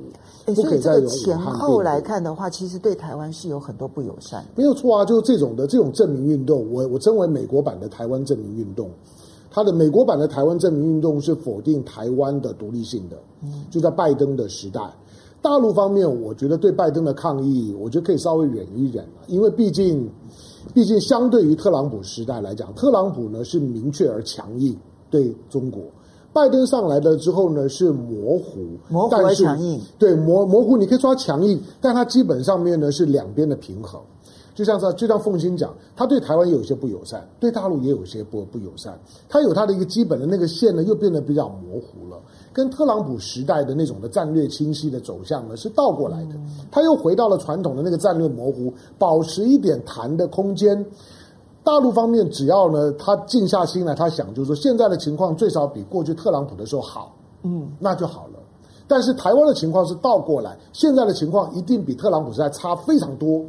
[0.53, 1.25] 不可以再用武汉病毒。
[1.25, 4.45] 前后来看的话，其实对台湾是有很多不友善。
[4.55, 8.91] 没有错啊，就是这种的这种证明运动，我我称为美国版的台湾证明运动。
[9.51, 13.17] 他的美国版的台湾证明运动是否定台湾的独立性的，
[13.69, 14.81] 就在拜登的时代。
[15.41, 20.09] 大陆方面，我觉得对拜登的抗议，我觉得可以稍微忍一忍，因为毕竟。
[20.73, 24.77] 毕竟，相对于特朗普时代来讲，特朗普呢是明确而强硬
[25.09, 25.81] 对中国，
[26.33, 33.99] 拜登上来了之后呢是模糊，模糊而强硬，对模模糊，你可以说他强硬，但他基本上面呢是两边的平衡。
[34.59, 38.99] 就像是就像凤新讲，他对台湾也有些不友善，对大陆也有些不不友善，
[39.29, 42.19] 他有他的一个基本的那个线呢，又变得比较模糊了，
[42.51, 46.35] 跟特朗普时代的那种的战略清晰的走向呢是倒过来的，
[46.69, 50.85] 他又回到了传统的那个战略模糊，保持一点谈的空间。
[51.63, 58.33] 大陆方面只要呢他静下心来，他想就是说现在的情况最少比过去特朗普的时候好，嗯，那就好了。
[58.89, 63.45] 但是台湾的情况是倒过来，现在的情况一定比特朗普时代差非常多。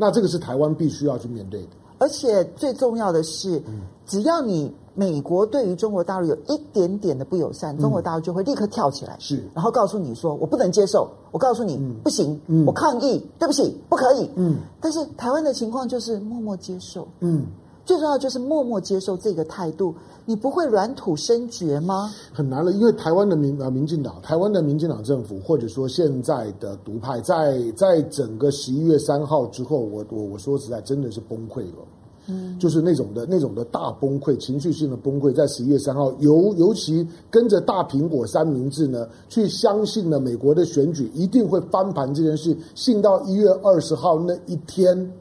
[0.00, 17.44] 那这个是台湾必须要去面对的，而且最重要的是，嗯、只要你美国对于中国大陆有一点点的不友善，嗯、中国大陆就会立刻跳起来，是，然后告诉你说我不能接受，我告诉你、嗯、不行，嗯、我抗议，对不起，不可以，嗯，但是台湾的情况就是默默接受，嗯。
[17.90, 19.92] 最重要就是默默接受这个态度，
[20.24, 22.08] 你不会软土深掘吗？
[22.32, 31.84] 很难了，因为台湾的民啊，民进党，台湾的民进党政府，或者说现在的独派，在在整个十一月三号之后，我我我说实在，真的是崩溃了，
[32.28, 45.12] 嗯，就是那种的那种的大崩溃，情绪性的崩溃，在十一月三号，尤尤其跟着大苹果三明治呢，去相信了美国的选举一定会翻盘这件事，信到一月二十号那一天。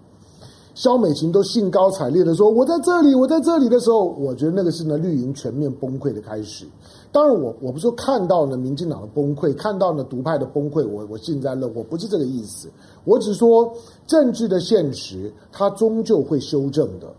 [0.80, 6.66] 萧美琴都兴高采烈的说：“我在这里，我在这里的时候，我觉得那个是呢绿营全面崩溃的开始。
[7.12, 12.70] 当然我，我不是说看到了民进党的崩溃，看到了独派的崩溃，我我幸灾乐祸，不是这个意思。
[13.04, 13.70] 我只说
[14.08, 17.14] 政治的现实，它终究会修正的。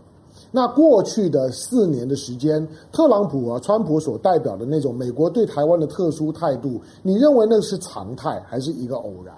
[0.49, 9.35] 那过去的四年的时间，特朗普啊、川普所代表的那种美国对台湾的特殊态度，你认为那是常态，还是一个偶然？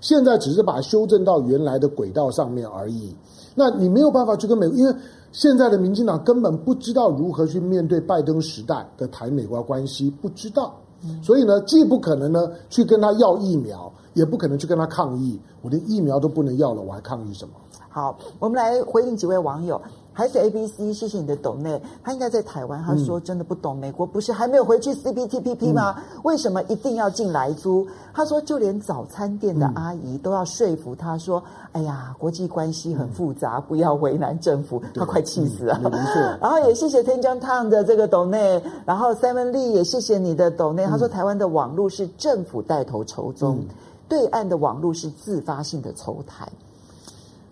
[0.00, 3.12] 现在只是把修正到原来的轨道上面而已。”
[3.58, 4.94] 那你没有办法去跟美国，因为
[5.32, 10.74] 现在的民进党根本不知道如何去面对拜登时代的台美国关系，不知道，
[11.22, 15.40] 所以呢，既不可能呢去跟他要疫苗，也不可能去跟他抗议。
[15.62, 17.54] 我连疫苗都不能要了，我还抗议什么？
[17.88, 19.80] 好，我们来回应几位网友。
[20.16, 21.78] 还是 A B C，谢谢你的懂内。
[22.02, 25.94] 他应该在台湾，他说真的不懂美国，不是还没有回去 C P T P P 吗？
[25.98, 27.86] 嗯、为什么一定要进莱租？
[28.14, 31.38] 他说就连早餐店的阿姨都要说服他说
[31.72, 35.78] ：“嗯、哎呀，国际关系很复杂，嗯、不要为难政府。”他快气死了。
[36.40, 40.86] 然后也谢谢天江烫的这个懂内，然后 Seven Lee 也谢谢你的懂内。
[40.86, 43.66] 他说台湾的网络是政府带头筹宗，嗯、
[44.08, 46.48] 对岸的网络是自发性的筹台。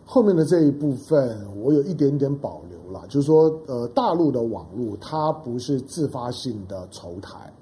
[0.04, 7.52] 后面的这一部分，我有一点点保留了，就是说，呃，大陆的网络它不是自发性的筹台，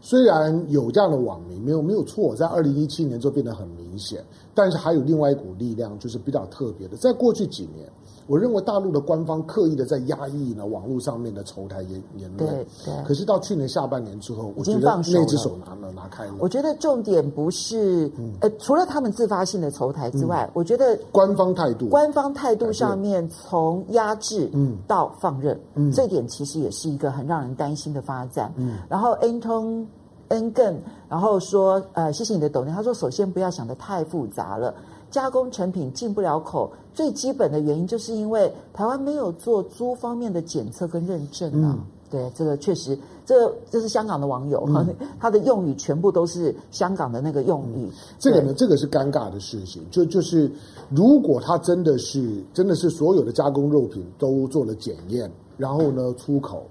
[0.00, 4.24] 虽然有这样的网民，没有没有错，在二零一七年就变得很明显，
[4.54, 7.88] 但是还有另外一股力量，就是比较特别的，在过去几年。
[8.26, 13.04] 我认为大陆的官方刻意的在压抑呢网络上面的仇台言言论，对对。
[13.04, 16.34] 可是到去年下半年之后，我觉得那只手拿了拿开了。
[16.38, 28.52] 我觉得重点不是、嗯、呃，除了他们自发性的仇台之外，嗯、我觉得官方态度，官方态度上面从压制嗯到放任，嗯，这点其实也是一个很让人担心的发展。
[28.56, 29.84] 嗯，然后 Anton
[30.30, 30.76] Engen
[31.08, 34.74] 然后说呃，谢谢你的抖音，他说首先不要想得太复杂了。
[35.10, 41.76] 加工成品进不了口，最基本的原因就是因为台湾没有做猪方面的检测跟认证啊。
[41.76, 47.86] 嗯、对，这个确实，这个这是香港的网友，嗯、 他的用语全部都是香港的那个用语。
[47.86, 49.84] 嗯、这个呢，这个是尴尬的事情。
[49.90, 50.48] 就就是，
[50.88, 55.28] 如果他真的是真的是所有的加工肉品都做了检验，
[55.58, 56.64] 然后呢出口，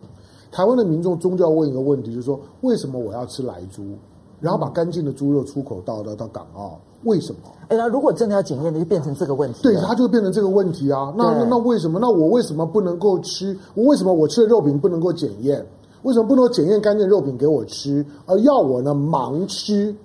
[0.51, 3.83] 台湾的民众终究要问一个问题，就是说，为什么我要吃莱猪？
[4.43, 6.77] 然后把干净的猪肉出口到到到港澳？
[7.05, 7.39] 为什么？
[7.69, 9.63] 哎，那如果真的要检验的，就变成这个问题。
[9.63, 11.13] 对，它就变成这个问题啊。
[11.17, 11.97] 那那那为什么？
[11.97, 13.57] 那我为什么不能够吃？
[13.73, 15.65] 我为什么我吃的肉品不能够检验？
[16.01, 19.95] 为什么不能够检验干净肉品给我吃，而要我呢盲吃？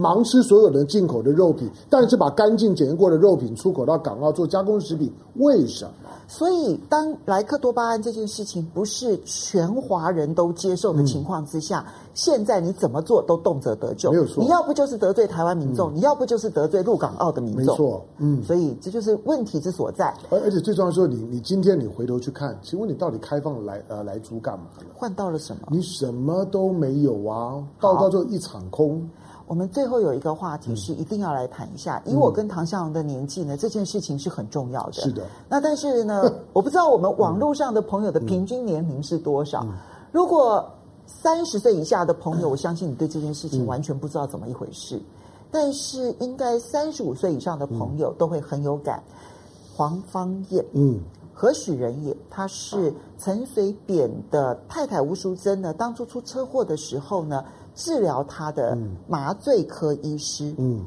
[0.00, 5.90] 盲吃所有的进口的肉品，但是把干净检验过的肉品出口到港澳做加工食品，为什么？
[6.26, 14.12] 所以，当莱克多巴胺这件事情不是全华人都接受的情况之下，嗯、现在你怎么做都动辄得咎。
[14.12, 17.64] 没有错，你要不就是得罪台湾民众，嗯、你要不就是得罪陆港澳的民众。
[17.64, 20.14] 没错，嗯，所以这就是问题之所在。
[20.30, 24.84] 而而且最重要的是，你你今天你回头去看，请问你到底开放来呃来猪干嘛了？
[24.94, 25.62] 换到了什么？
[25.68, 29.04] 你什么都没有啊，到到最后一场空。
[29.50, 34.92] 我们最后有一个话题是一定要来谈一下，嗯、以我跟唐湘龙的年纪呢，这件事情是很重要的。
[34.92, 35.26] 是的。
[35.48, 36.22] 那但是呢，
[36.54, 39.66] 我不知道我们网络上的朋友的平均年龄是多少。
[40.12, 40.64] 如果
[41.04, 44.94] 三十岁以下的朋友， 我相信你对这件事情完全不知道怎么一回事。
[44.98, 45.02] 嗯、
[45.50, 49.02] 但是应该三十五岁以上的朋友都会很有感。
[49.74, 51.00] 黄芳彦，嗯，
[51.34, 52.16] 何许人也？
[52.30, 55.74] 他是陈水扁的太太吴淑珍呢。
[55.74, 57.44] 当初出车祸的时候呢，
[57.82, 58.76] 治疗他的
[59.08, 60.84] 麻醉科医师，嗯，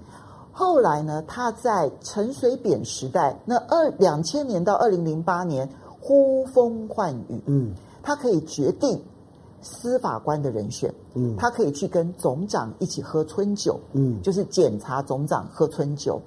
[0.52, 5.68] 后来呢，他在陈水扁时代，那二两千年到二零零八年
[6.00, 7.74] 呼风唤雨，嗯，
[8.04, 9.02] 他可以决定
[9.64, 16.22] 司法官的人选，嗯，他可以去跟总长一起喝春酒，嗯，就是检察总长喝春酒，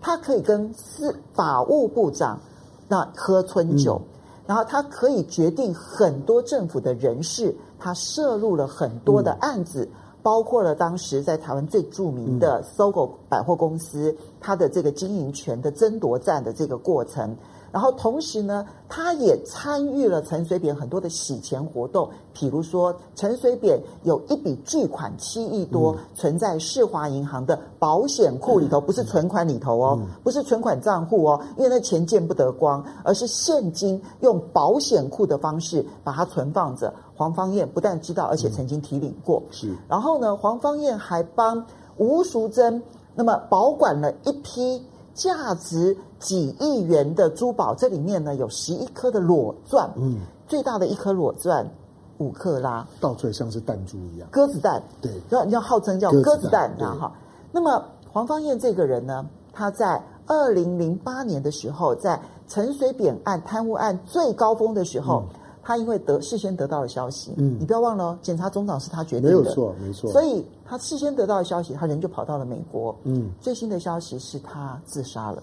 [0.00, 2.38] 他可以跟司法务部长
[2.86, 4.06] 那喝春酒，嗯，
[4.46, 9.84] 然后他可以决定很多政府的人事，他涉入了很多的案子。
[9.84, 17.36] 嗯包括了当时在台湾最著名的 SOGO 百货公司，它的这个经营权的争夺战的这个过程。
[17.72, 36.92] 然后同时呢，他也参与了陈水扁很多的洗钱活动，比如说陈水扁有一笔巨款七亿多存在世华银行的保险库里头，不是存款里头哦，不是存款账户哦，因为那钱见不得光，而是现金用保险库的方式把它存放着。
[37.16, 39.42] 黄芳燕不但知道，而且曾经提领过。
[39.50, 41.64] 是，然后呢，黄芳燕还帮
[41.96, 42.82] 吴淑珍
[43.14, 44.82] 那么保管了一批。
[45.14, 51.70] 价值几亿元的珠宝，这里面呢有十一颗的裸钻，嗯，最大的一颗裸钻
[52.16, 57.12] 五克拉，倒出来像是弹珠一样，鸽子蛋，对，要要号称叫鸽子蛋啊哈。
[57.52, 65.24] 那么黄芳燕这个人呢，他在二零零八年的时候，在陈水扁案贪污案最高峰的时候。
[65.30, 70.10] 嗯他因为得事先得到了消息，嗯，你不要忘了哦，检察总长是他决定的，没有错，没错。
[70.10, 75.42] 所以他事先得到的消息，他人就跑到了美国，嗯，最新的消息是他自杀了。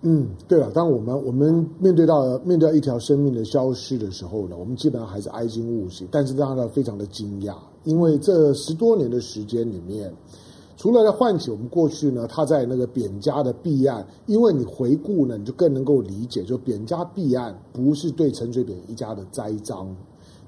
[0.00, 7.54] 嗯，对了，当我们我们面对到面对到一条生命的消失的时候呢，我们基本上还是哀惊勿喜，但是让他非常的惊讶，
[7.84, 10.12] 因为这十多年的时间里面。
[10.82, 19.86] 除了来唤起我们过去呢，他在那个扁家的弊案，因为你回顾呢，你就更能够理解，就扁家弊案不是对陈水扁一家的栽赃，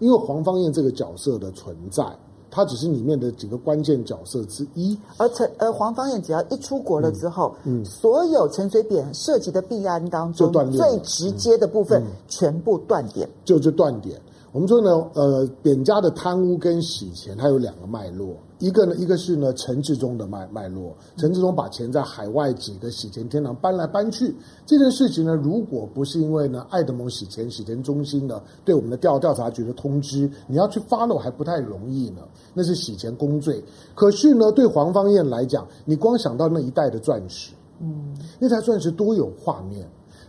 [0.00, 2.04] 因为黄芳彦这个角色的存在，
[2.50, 4.98] 他只是里面的几个关键角色之一。
[5.18, 14.20] 而陈而黄芳彦只要一出国了之后，嗯，嗯所有陈水扁涉及的弊案当中最直接的部分全部断点，就就断点。
[14.54, 18.36] 我们说呢，呃，扁家的贪污跟洗钱，它有两个脉络。
[18.60, 20.94] 一个呢，一个是呢，陈志忠的脉脉络。
[21.16, 24.32] 陈志忠把钱在海外几个洗钱天堂搬来搬去，
[24.64, 32.22] 这件事情呢，如果不是因为呢，爱德蒙洗钱洗钱中心呢，对我们的调调查局的通知，你要去 follow 还不太容易呢。
[32.54, 33.60] 那是洗钱公罪。
[33.96, 37.50] 可是呢，对黄芳彦来讲，你光想到那一袋的钻石，
[37.80, 39.84] 嗯，那台钻石多有画面。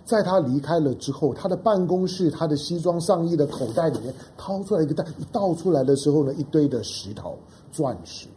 [0.05, 7.37] 在他离开了之后，他的办公室、他的西装上衣的口袋里面掏出来一个袋，一倒出来的时候呢，一堆的石头、
[7.71, 8.27] 钻石。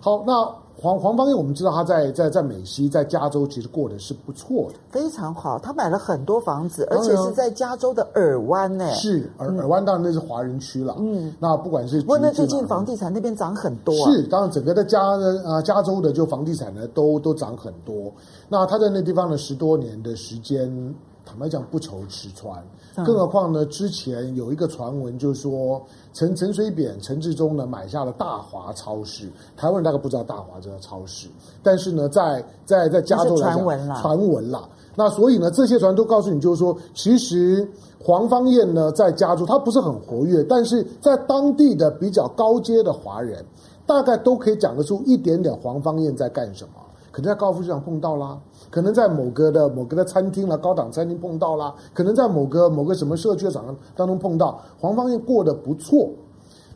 [0.00, 0.63] 好，那。
[0.84, 5.58] 黄黄芳彦，我们知道他在在在美西，在加州其实过得是不错的，非常好。
[5.58, 8.92] 他买了很多房子，而且是在加州的耳湾呢。
[8.92, 10.94] 是耳耳湾，当然那是华人区了。
[10.98, 14.12] 嗯，那不管是不过那最近房地产那边涨很多啊。
[14.12, 18.12] 是，当然整个的加呃加州的就房地产呢都都涨很多。
[18.46, 20.94] 那他在那地方呢十多年的时间。
[21.24, 22.62] 坦白讲，不愁吃穿，
[23.04, 23.64] 更何况呢？
[23.66, 29.28] 之前有一个传闻，就是说陈陈水扁、陈志忠呢买下了大华超市。
[29.56, 31.28] 台湾人大概不知道大华这个超市，
[31.62, 34.68] 但是呢，在在在加州来讲，传闻啦，传闻啦。
[34.94, 37.66] 那所以呢，这些传都告诉你，就是说，其实
[37.98, 43.44] 黄芳燕呢在加州，他不是很活跃，但是在当地的比较高阶的华人，
[43.86, 46.74] 大概都可以讲得出一点点黄芳燕在干什么。
[47.14, 48.36] 可能在高尔夫球场碰到啦，
[48.72, 54.60] 可能在某个的某个的餐厅啦，高档餐厅碰到啦，可能在某个某个什么社区场当中碰到。
[54.80, 56.10] 黄芳彦过得不错，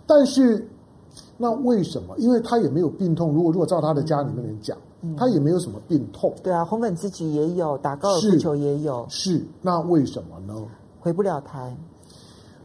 [0.06, 0.64] 但是
[1.36, 2.16] 那为什么？
[2.18, 3.32] 因为他也没有病痛。
[3.32, 6.32] 如果如果照他的家里面人讲，嗯、他也没有什么病痛。
[6.40, 9.04] 对啊，红粉知己也有，打高尔夫球也有。
[9.08, 10.54] 是，是，那为什么呢？
[11.00, 11.76] 回不了台。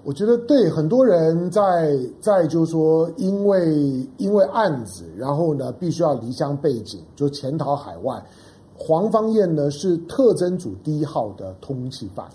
[0.03, 8.21] 我觉得对很多人在在就是说，因为因为案子，然后呢，必须要离乡背井，就潜逃海外。
[8.75, 12.25] 黄芳燕呢是特征组第一号的通缉犯。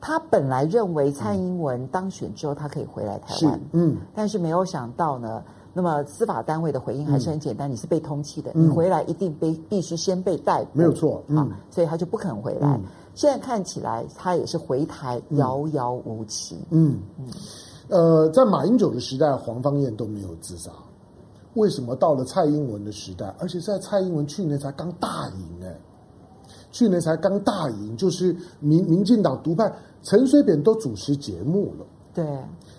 [0.00, 5.40] 他本来认为蔡英文当选之后，他可以回来台湾，嗯，但是没有想到呢，
[5.72, 12.80] 那么司法单位的回应还是很简单，嗯、你是被通缉的，你回来一定被必须先被逮捕，没有错，嗯，所以他就不肯回来。
[13.12, 16.56] 嗯现在看起来，他也是回台遥遥无期。
[16.70, 17.26] 嗯嗯，
[17.88, 20.70] 呃，在马英九的时代，黄芳彦都没有自杀，
[21.54, 25.78] 为什么到了蔡英文的时代，而且在蔡英文去年才刚大赢哎，
[26.70, 29.70] 去年才刚大赢，就是民民进党独派
[30.02, 31.84] 陈水扁都主持节目了。
[32.14, 32.24] 对，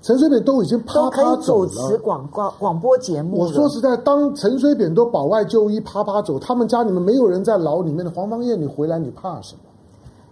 [0.02, 3.38] 陈水扁都已经趴趴走了，主持广告广播节目。
[3.38, 9.62] 我说实在，当陈水扁都保外就医趴趴走，他们家里面没有人在牢里面的黄芳彦，你回来你怕什么？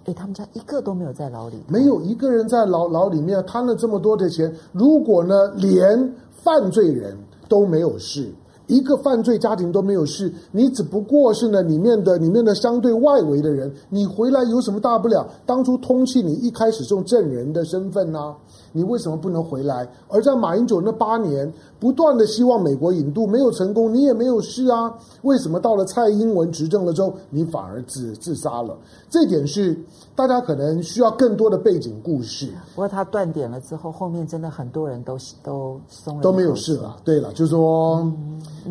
[0.05, 4.51] 哎，他们家一个都没有在牢里，没有一个人在牢牢里面贪了这么多的钱。
[4.71, 7.15] 如果呢，连犯罪人
[7.47, 8.33] 都没有事，
[8.71, 15.27] 一个犯罪家庭都没有事，你只不过是呢里面的里面的相对外围的人，你回来有什么大不了？
[15.45, 18.35] 当初通缉你一开始是用证人的身份呢、啊？
[18.71, 19.85] 你为什么不能回来？
[20.07, 24.93] 而在马英九那八年，不断的希望美国引渡没有成功，你也没有事啊？
[25.23, 28.77] 为什么到了蔡英文执政了之后，你反而自自杀了？
[29.09, 29.77] 这点是
[30.15, 32.47] 大家可能需要更多的背景故事。
[32.73, 36.95] 不过他断点了之后，后面真的很多人都都松了，都没有事了。
[37.03, 38.09] 对了，就是说、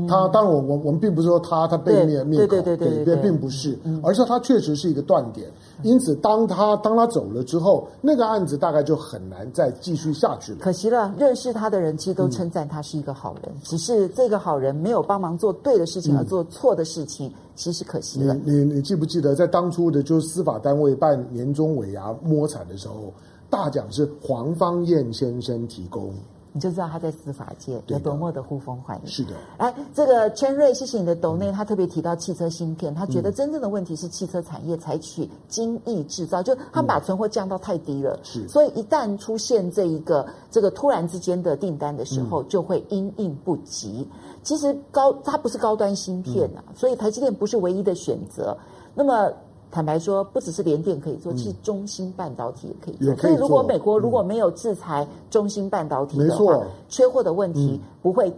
[0.08, 5.48] 他当然我我我们并不是说他他被灭灭口，对对对对对，并不是，而是他确实是一个断点。
[5.82, 10.58] 因此，当他当他走了之后，那个案子大概就很难再继续下去了。
[10.60, 18.34] 可惜了，认识他的人其实都称赞他是一个好人，嗯、只是这个好人没有帮忙做对的事情，而做错的事情，嗯、其实可惜了。
[18.44, 23.12] 你你你记不记得，在当初的就是司法单位办年终尾牙摸彩的时候，
[23.48, 26.12] 大奖是黄芳燕先生提供。
[26.52, 29.06] 你就知道他在司法界有多么的呼风唤雨。
[29.06, 38.18] 是的，哎，这个圈瑞，谢谢你的抖内，他特别提到汽车芯片，他觉得真正的问题是汽车产业采取精益制造，就他把存货降到太低了。
[38.22, 44.08] 是，所以一旦出现这一个这个突然之间的订单的时候，就会因应不及。
[44.42, 48.56] 其实高它不是高端芯片啊，所以台积电不是唯一的选择。
[48.94, 49.32] 那么。
[49.70, 53.16] 坦白说，不只是联电可以做，其实中芯半导体也可以做。
[53.16, 58.32] 所以，如果美国如果没有制裁中芯半导体的话，缺货的问题不会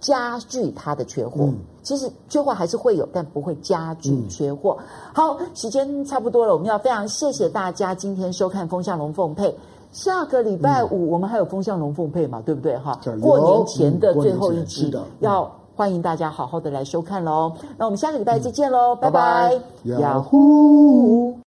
[0.00, 1.48] 加剧它的缺货。
[1.82, 4.76] 其实缺货还是会有，但不会加剧缺货。
[5.14, 9.48] 好，时间差不多了，我们要非常谢谢大家今天收看《风向龙凤配》。
[9.92, 12.42] 下个礼拜五我们还有《风向龙凤配》嘛？
[12.44, 12.76] 对不对？
[12.78, 15.48] 哈，过年前的最后一集要。
[15.82, 21.36] 欢迎大家好好的来收看喽，那我们下个礼拜再见喽，拜拜，呀呼。